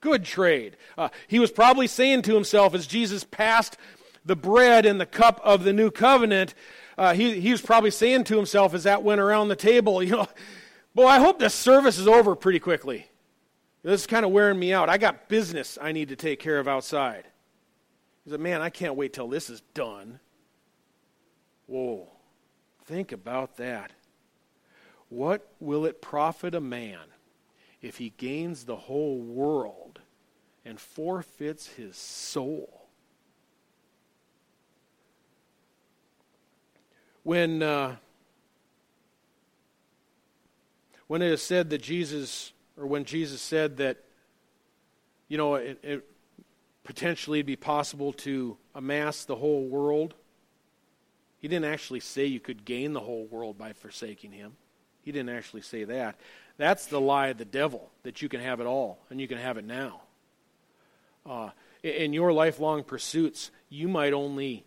Good 0.00 0.24
trade. 0.24 0.76
Uh, 0.96 1.08
he 1.26 1.38
was 1.38 1.50
probably 1.50 1.86
saying 1.86 2.22
to 2.22 2.34
himself 2.34 2.74
as 2.74 2.86
Jesus 2.86 3.24
passed 3.24 3.76
the 4.24 4.36
bread 4.36 4.86
and 4.86 5.00
the 5.00 5.06
cup 5.06 5.40
of 5.42 5.64
the 5.64 5.72
new 5.72 5.90
covenant, 5.90 6.54
uh, 6.96 7.14
he, 7.14 7.40
he 7.40 7.50
was 7.50 7.62
probably 7.62 7.90
saying 7.90 8.24
to 8.24 8.36
himself 8.36 8.74
as 8.74 8.84
that 8.84 9.02
went 9.02 9.20
around 9.20 9.48
the 9.48 9.56
table, 9.56 10.02
you 10.02 10.12
know, 10.12 10.28
boy, 10.94 11.06
I 11.06 11.18
hope 11.18 11.38
this 11.38 11.54
service 11.54 11.98
is 11.98 12.06
over 12.06 12.34
pretty 12.34 12.60
quickly. 12.60 13.08
This 13.82 14.02
is 14.02 14.06
kind 14.06 14.24
of 14.24 14.32
wearing 14.32 14.58
me 14.58 14.72
out. 14.72 14.88
I 14.88 14.98
got 14.98 15.28
business 15.28 15.78
I 15.80 15.92
need 15.92 16.08
to 16.08 16.16
take 16.16 16.40
care 16.40 16.58
of 16.58 16.68
outside. 16.68 17.24
He 18.24 18.30
said, 18.30 18.40
man, 18.40 18.60
I 18.60 18.70
can't 18.70 18.96
wait 18.96 19.12
till 19.12 19.28
this 19.28 19.48
is 19.48 19.62
done. 19.74 20.20
Whoa, 21.66 22.08
think 22.84 23.12
about 23.12 23.56
that. 23.56 23.92
What 25.08 25.50
will 25.60 25.86
it 25.86 26.02
profit 26.02 26.54
a 26.54 26.60
man 26.60 26.98
if 27.80 27.98
he 27.98 28.10
gains 28.16 28.64
the 28.64 28.76
whole 28.76 29.18
world 29.18 30.00
and 30.64 30.80
forfeits 30.80 31.66
his 31.68 31.96
soul. 31.96 32.86
When, 37.22 37.62
uh, 37.62 37.96
when 41.06 41.22
it 41.22 41.30
is 41.30 41.42
said 41.42 41.70
that 41.70 41.82
Jesus, 41.82 42.52
or 42.76 42.86
when 42.86 43.04
Jesus 43.04 43.40
said 43.40 43.76
that, 43.78 43.98
you 45.28 45.36
know, 45.36 45.56
it, 45.56 45.78
it 45.82 46.04
potentially 46.84 47.42
be 47.42 47.54
possible 47.56 48.12
to 48.14 48.56
amass 48.74 49.24
the 49.24 49.36
whole 49.36 49.66
world, 49.66 50.14
he 51.38 51.48
didn't 51.48 51.66
actually 51.66 52.00
say 52.00 52.24
you 52.26 52.40
could 52.40 52.64
gain 52.64 52.92
the 52.92 53.00
whole 53.00 53.26
world 53.26 53.58
by 53.58 53.72
forsaking 53.72 54.32
him. 54.32 54.56
He 55.02 55.12
didn't 55.12 55.30
actually 55.30 55.62
say 55.62 55.84
that. 55.84 56.16
That's 56.58 56.86
the 56.86 57.00
lie 57.00 57.28
of 57.28 57.38
the 57.38 57.44
devil, 57.44 57.88
that 58.02 58.20
you 58.20 58.28
can 58.28 58.40
have 58.40 58.60
it 58.60 58.66
all 58.66 58.98
and 59.08 59.20
you 59.20 59.28
can 59.28 59.38
have 59.38 59.56
it 59.56 59.64
now. 59.64 60.02
Uh, 61.24 61.50
in 61.82 62.12
your 62.12 62.32
lifelong 62.32 62.82
pursuits, 62.84 63.50
you 63.70 63.88
might 63.88 64.12
only 64.12 64.64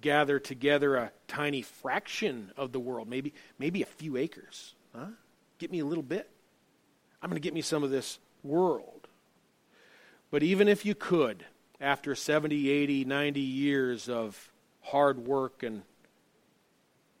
gather 0.00 0.38
together 0.38 0.96
a 0.96 1.12
tiny 1.28 1.62
fraction 1.62 2.50
of 2.56 2.72
the 2.72 2.80
world, 2.80 3.08
maybe, 3.08 3.32
maybe 3.58 3.82
a 3.82 3.86
few 3.86 4.16
acres. 4.16 4.74
Huh? 4.94 5.06
Get 5.58 5.70
me 5.70 5.78
a 5.78 5.84
little 5.84 6.02
bit. 6.02 6.28
I'm 7.22 7.30
going 7.30 7.40
to 7.40 7.46
get 7.46 7.54
me 7.54 7.62
some 7.62 7.82
of 7.82 7.90
this 7.90 8.18
world. 8.42 9.08
But 10.30 10.42
even 10.42 10.68
if 10.68 10.84
you 10.84 10.94
could, 10.94 11.44
after 11.80 12.14
70, 12.14 12.68
80, 12.68 13.04
90 13.04 13.40
years 13.40 14.08
of 14.08 14.52
hard 14.82 15.26
work 15.26 15.62
and 15.62 15.82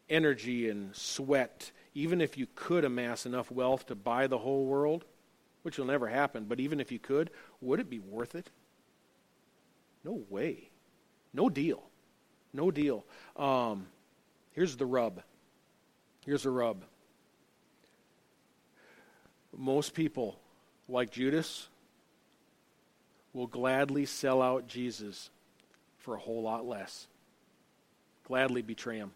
energy 0.08 0.68
and 0.68 0.94
sweat 0.94 1.70
even 1.96 2.20
if 2.20 2.36
you 2.36 2.46
could 2.54 2.84
amass 2.84 3.24
enough 3.24 3.50
wealth 3.50 3.86
to 3.86 3.94
buy 3.94 4.26
the 4.26 4.36
whole 4.36 4.66
world, 4.66 5.06
which 5.62 5.78
will 5.78 5.86
never 5.86 6.06
happen, 6.06 6.44
but 6.44 6.60
even 6.60 6.78
if 6.78 6.92
you 6.92 6.98
could, 6.98 7.30
would 7.62 7.80
it 7.80 7.88
be 7.88 7.98
worth 7.98 8.34
it? 8.34 8.50
No 10.04 10.22
way. 10.28 10.68
No 11.32 11.48
deal. 11.48 11.82
No 12.52 12.70
deal. 12.70 13.02
Um, 13.34 13.86
here's 14.52 14.76
the 14.76 14.84
rub. 14.84 15.22
Here's 16.26 16.42
the 16.42 16.50
rub. 16.50 16.84
Most 19.56 19.94
people, 19.94 20.38
like 20.90 21.10
Judas, 21.10 21.66
will 23.32 23.46
gladly 23.46 24.04
sell 24.04 24.42
out 24.42 24.68
Jesus 24.68 25.30
for 25.96 26.14
a 26.14 26.18
whole 26.18 26.42
lot 26.42 26.66
less. 26.66 27.06
Gladly 28.24 28.60
betray 28.60 28.98
him. 28.98 29.12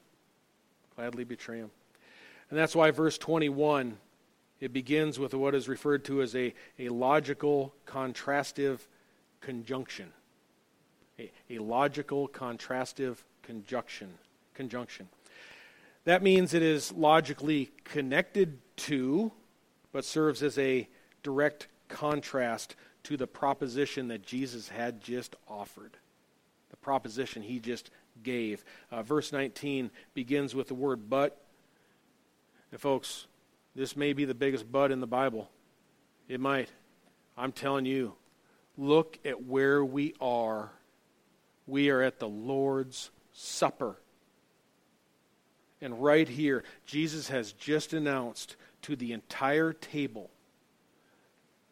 Gladly 0.96 1.24
betray 1.24 1.58
him. 1.58 1.70
And 2.50 2.58
that's 2.58 2.74
why 2.74 2.90
verse 2.90 3.16
21, 3.16 3.96
it 4.60 4.72
begins 4.72 5.18
with 5.18 5.34
what 5.34 5.54
is 5.54 5.68
referred 5.68 6.04
to 6.06 6.20
as 6.20 6.34
a, 6.34 6.52
a 6.78 6.88
logical 6.88 7.72
contrastive 7.86 8.80
conjunction. 9.40 10.12
A, 11.18 11.30
a 11.48 11.58
logical 11.58 12.28
contrastive 12.28 13.18
conjunction. 13.42 14.08
Conjunction. 14.54 15.08
That 16.04 16.22
means 16.22 16.54
it 16.54 16.62
is 16.62 16.92
logically 16.92 17.70
connected 17.84 18.58
to, 18.76 19.30
but 19.92 20.04
serves 20.04 20.42
as 20.42 20.58
a 20.58 20.88
direct 21.22 21.68
contrast 21.88 22.74
to 23.04 23.16
the 23.16 23.26
proposition 23.26 24.08
that 24.08 24.22
Jesus 24.22 24.68
had 24.68 25.00
just 25.00 25.36
offered. 25.48 25.96
The 26.70 26.76
proposition 26.76 27.42
he 27.42 27.60
just 27.60 27.90
gave. 28.22 28.64
Uh, 28.90 29.02
verse 29.02 29.32
19 29.32 29.90
begins 30.14 30.54
with 30.54 30.68
the 30.68 30.74
word 30.74 31.08
but, 31.08 31.40
and 32.72 32.80
folks, 32.80 33.26
this 33.74 33.96
may 33.96 34.12
be 34.12 34.24
the 34.24 34.34
biggest 34.34 34.70
but 34.70 34.90
in 34.90 35.00
the 35.00 35.06
Bible. 35.06 35.50
It 36.28 36.40
might. 36.40 36.68
I'm 37.36 37.52
telling 37.52 37.86
you, 37.86 38.14
look 38.76 39.18
at 39.24 39.44
where 39.44 39.84
we 39.84 40.14
are. 40.20 40.70
We 41.66 41.90
are 41.90 42.02
at 42.02 42.18
the 42.18 42.28
Lord's 42.28 43.10
Supper. 43.32 43.96
And 45.80 46.02
right 46.02 46.28
here, 46.28 46.62
Jesus 46.84 47.28
has 47.28 47.52
just 47.52 47.92
announced 47.92 48.56
to 48.82 48.96
the 48.96 49.12
entire 49.12 49.72
table 49.72 50.30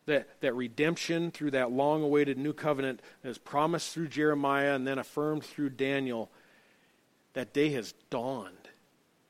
that, 0.07 0.41
that 0.41 0.55
redemption 0.55 1.31
through 1.31 1.51
that 1.53 1.71
long 1.71 2.03
awaited 2.03 2.39
new 2.39 2.53
covenant 2.53 3.01
that 3.23 3.29
is 3.29 3.39
promised 3.39 3.93
through 3.93 4.09
Jeremiah 4.09 4.75
and 4.75 4.87
then 4.87 4.99
affirmed 4.99 5.45
through 5.45 5.71
Daniel, 5.71 6.31
that 7.35 7.53
day 7.53 7.71
has 7.71 7.95
dawned. 8.11 8.58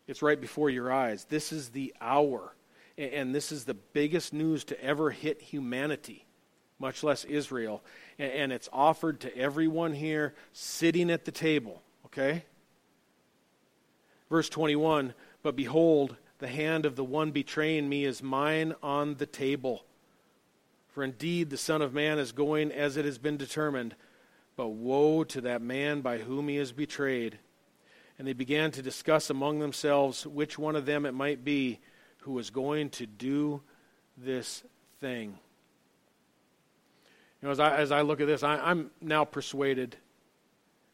It's 0.08 0.22
right 0.22 0.40
before 0.40 0.70
your 0.70 0.90
eyes. 0.90 1.26
This 1.26 1.52
is 1.52 1.68
the 1.68 1.94
hour. 2.00 2.54
And 2.96 3.32
this 3.32 3.52
is 3.52 3.64
the 3.64 3.74
biggest 3.74 4.32
news 4.32 4.64
to 4.64 4.84
ever 4.84 5.10
hit 5.10 5.40
humanity, 5.40 6.26
much 6.80 7.04
less 7.04 7.24
Israel. 7.24 7.84
And 8.18 8.50
it's 8.50 8.70
offered 8.72 9.20
to 9.20 9.36
everyone 9.36 9.92
here 9.92 10.34
sitting 10.52 11.10
at 11.10 11.26
the 11.26 11.30
table, 11.30 11.82
okay? 12.06 12.44
Verse 14.28 14.48
21 14.48 15.14
But 15.42 15.54
behold, 15.54 16.16
the 16.38 16.48
hand 16.48 16.86
of 16.86 16.96
the 16.96 17.04
one 17.04 17.30
betraying 17.30 17.88
me 17.88 18.04
is 18.04 18.22
mine 18.22 18.74
on 18.82 19.16
the 19.16 19.26
table. 19.26 19.84
For 20.88 21.04
indeed 21.04 21.50
the 21.50 21.56
Son 21.56 21.82
of 21.82 21.94
Man 21.94 22.18
is 22.18 22.32
going 22.32 22.72
as 22.72 22.96
it 22.96 23.04
has 23.04 23.18
been 23.18 23.36
determined, 23.36 23.94
but 24.56 24.68
woe 24.68 25.22
to 25.24 25.42
that 25.42 25.62
man 25.62 26.00
by 26.00 26.18
whom 26.18 26.48
he 26.48 26.56
is 26.56 26.72
betrayed. 26.72 27.38
And 28.18 28.26
they 28.26 28.32
began 28.32 28.70
to 28.72 28.82
discuss 28.82 29.30
among 29.30 29.60
themselves 29.60 30.26
which 30.26 30.58
one 30.58 30.74
of 30.76 30.86
them 30.86 31.06
it 31.06 31.14
might 31.14 31.44
be 31.44 31.78
who 32.22 32.32
was 32.32 32.50
going 32.50 32.90
to 32.90 33.06
do 33.06 33.62
this 34.16 34.64
thing. 35.00 35.38
You 37.40 37.46
know, 37.46 37.52
as 37.52 37.60
I, 37.60 37.76
as 37.76 37.92
I 37.92 38.00
look 38.00 38.20
at 38.20 38.26
this, 38.26 38.42
I, 38.42 38.56
I'm 38.56 38.90
now 39.00 39.24
persuaded 39.24 39.96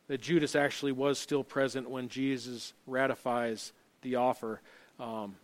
that 0.09 0.21
Judas 0.21 0.55
actually 0.55 0.93
was 0.93 1.19
still 1.19 1.43
present 1.43 1.89
when 1.89 2.09
Jesus 2.09 2.75
ratifies 2.87 3.73
the 4.03 4.17
offer. 4.17 4.61
Um, 5.01 5.37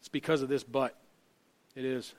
it's 0.00 0.08
because 0.08 0.42
of 0.42 0.48
this 0.50 0.62
but. 0.62 0.94
It 1.74 1.84
is. 1.84 2.14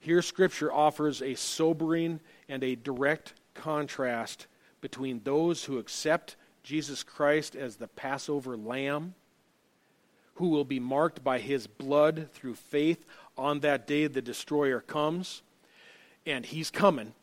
Here, 0.00 0.20
Scripture 0.20 0.72
offers 0.72 1.22
a 1.22 1.36
sobering 1.36 2.18
and 2.48 2.64
a 2.64 2.74
direct 2.74 3.34
contrast 3.54 4.48
between 4.80 5.20
those 5.22 5.64
who 5.64 5.78
accept 5.78 6.34
Jesus 6.62 7.02
Christ 7.02 7.56
as 7.56 7.76
the 7.76 7.88
Passover 7.88 8.56
lamb, 8.56 9.14
who 10.34 10.48
will 10.48 10.64
be 10.64 10.80
marked 10.80 11.22
by 11.22 11.38
his 11.38 11.66
blood 11.66 12.28
through 12.32 12.54
faith 12.54 13.04
on 13.36 13.60
that 13.60 13.86
day 13.86 14.06
the 14.06 14.22
destroyer 14.22 14.80
comes, 14.80 15.42
and 16.24 16.46
he's 16.46 16.70
coming, 16.70 17.14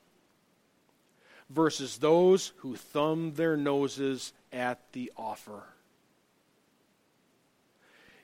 versus 1.50 1.98
those 1.98 2.54
who 2.58 2.76
thumb 2.76 3.34
their 3.34 3.58
noses 3.58 4.34
at 4.52 4.80
the 4.94 5.12
offer. 5.18 5.64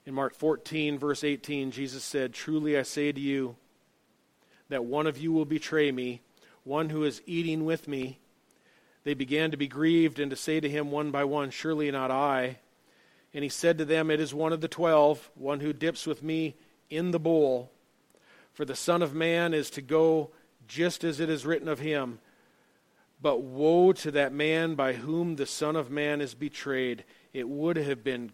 In 0.05 0.13
Mark 0.13 0.35
14, 0.35 0.99
verse 0.99 1.23
18, 1.23 1.71
Jesus 1.71 2.03
said, 2.03 2.33
Truly 2.33 2.77
I 2.77 2.83
say 2.83 3.11
to 3.11 3.19
you, 3.19 3.55
that 4.69 4.85
one 4.85 5.07
of 5.07 5.17
you 5.17 5.31
will 5.31 5.45
betray 5.45 5.91
me, 5.91 6.21
one 6.63 6.89
who 6.89 7.03
is 7.03 7.21
eating 7.25 7.65
with 7.65 7.87
me. 7.87 8.19
They 9.05 9.13
began 9.13 9.51
to 9.51 9.57
be 9.57 9.67
grieved 9.67 10.19
and 10.19 10.31
to 10.31 10.35
say 10.35 10.59
to 10.59 10.69
him 10.69 10.91
one 10.91 11.11
by 11.11 11.23
one, 11.23 11.51
Surely 11.51 11.89
not 11.91 12.11
I. 12.11 12.57
And 13.33 13.43
he 13.43 13.49
said 13.49 13.77
to 13.77 13.85
them, 13.85 14.09
It 14.09 14.19
is 14.19 14.33
one 14.33 14.51
of 14.51 14.61
the 14.61 14.67
twelve, 14.67 15.29
one 15.35 15.59
who 15.59 15.73
dips 15.73 16.07
with 16.07 16.23
me 16.23 16.55
in 16.89 17.11
the 17.11 17.19
bowl. 17.19 17.71
For 18.51 18.65
the 18.65 18.75
Son 18.75 19.01
of 19.01 19.13
Man 19.13 19.53
is 19.53 19.69
to 19.71 19.81
go 19.81 20.31
just 20.67 21.03
as 21.03 21.19
it 21.19 21.29
is 21.29 21.45
written 21.45 21.67
of 21.67 21.79
him. 21.79 22.19
But 23.21 23.41
woe 23.41 23.93
to 23.93 24.11
that 24.11 24.33
man 24.33 24.73
by 24.73 24.93
whom 24.93 25.35
the 25.35 25.45
Son 25.45 25.75
of 25.75 25.91
Man 25.91 26.19
is 26.19 26.33
betrayed. 26.33 27.03
It 27.31 27.47
would 27.47 27.77
have 27.77 28.03
been 28.03 28.31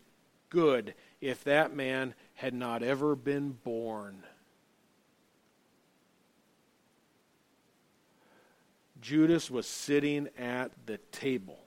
good 0.49 0.93
if 1.19 1.43
that 1.43 1.75
man 1.75 2.13
had 2.35 2.53
not 2.53 2.81
ever 2.81 3.15
been 3.15 3.57
born. 3.63 4.23
Judas 9.01 9.49
was 9.49 9.67
sitting 9.67 10.29
at 10.37 10.71
the 10.85 10.97
table 11.11 11.59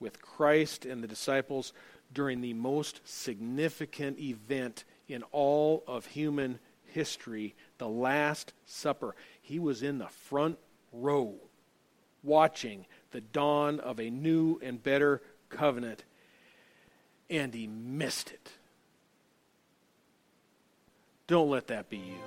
with 0.00 0.20
Christ 0.20 0.84
and 0.84 1.02
the 1.02 1.08
disciples 1.08 1.72
during 2.12 2.40
the 2.40 2.54
most 2.54 3.00
significant 3.04 4.18
event 4.18 4.84
in 5.08 5.22
all 5.32 5.84
of 5.86 6.06
human 6.06 6.58
history, 6.84 7.54
the 7.78 7.88
Last 7.88 8.52
Supper. 8.66 9.14
He 9.40 9.58
was 9.58 9.82
in 9.82 9.98
the 9.98 10.08
front 10.08 10.58
row 10.92 11.34
watching 12.22 12.86
the 13.10 13.20
dawn 13.20 13.80
of 13.80 14.00
a 14.00 14.10
new 14.10 14.58
and 14.62 14.82
better 14.82 15.22
covenant, 15.48 16.04
and 17.30 17.54
he 17.54 17.66
missed 17.66 18.30
it. 18.30 18.50
Don't 21.26 21.50
let 21.50 21.68
that 21.68 21.88
be 21.88 21.98
you. 21.98 22.18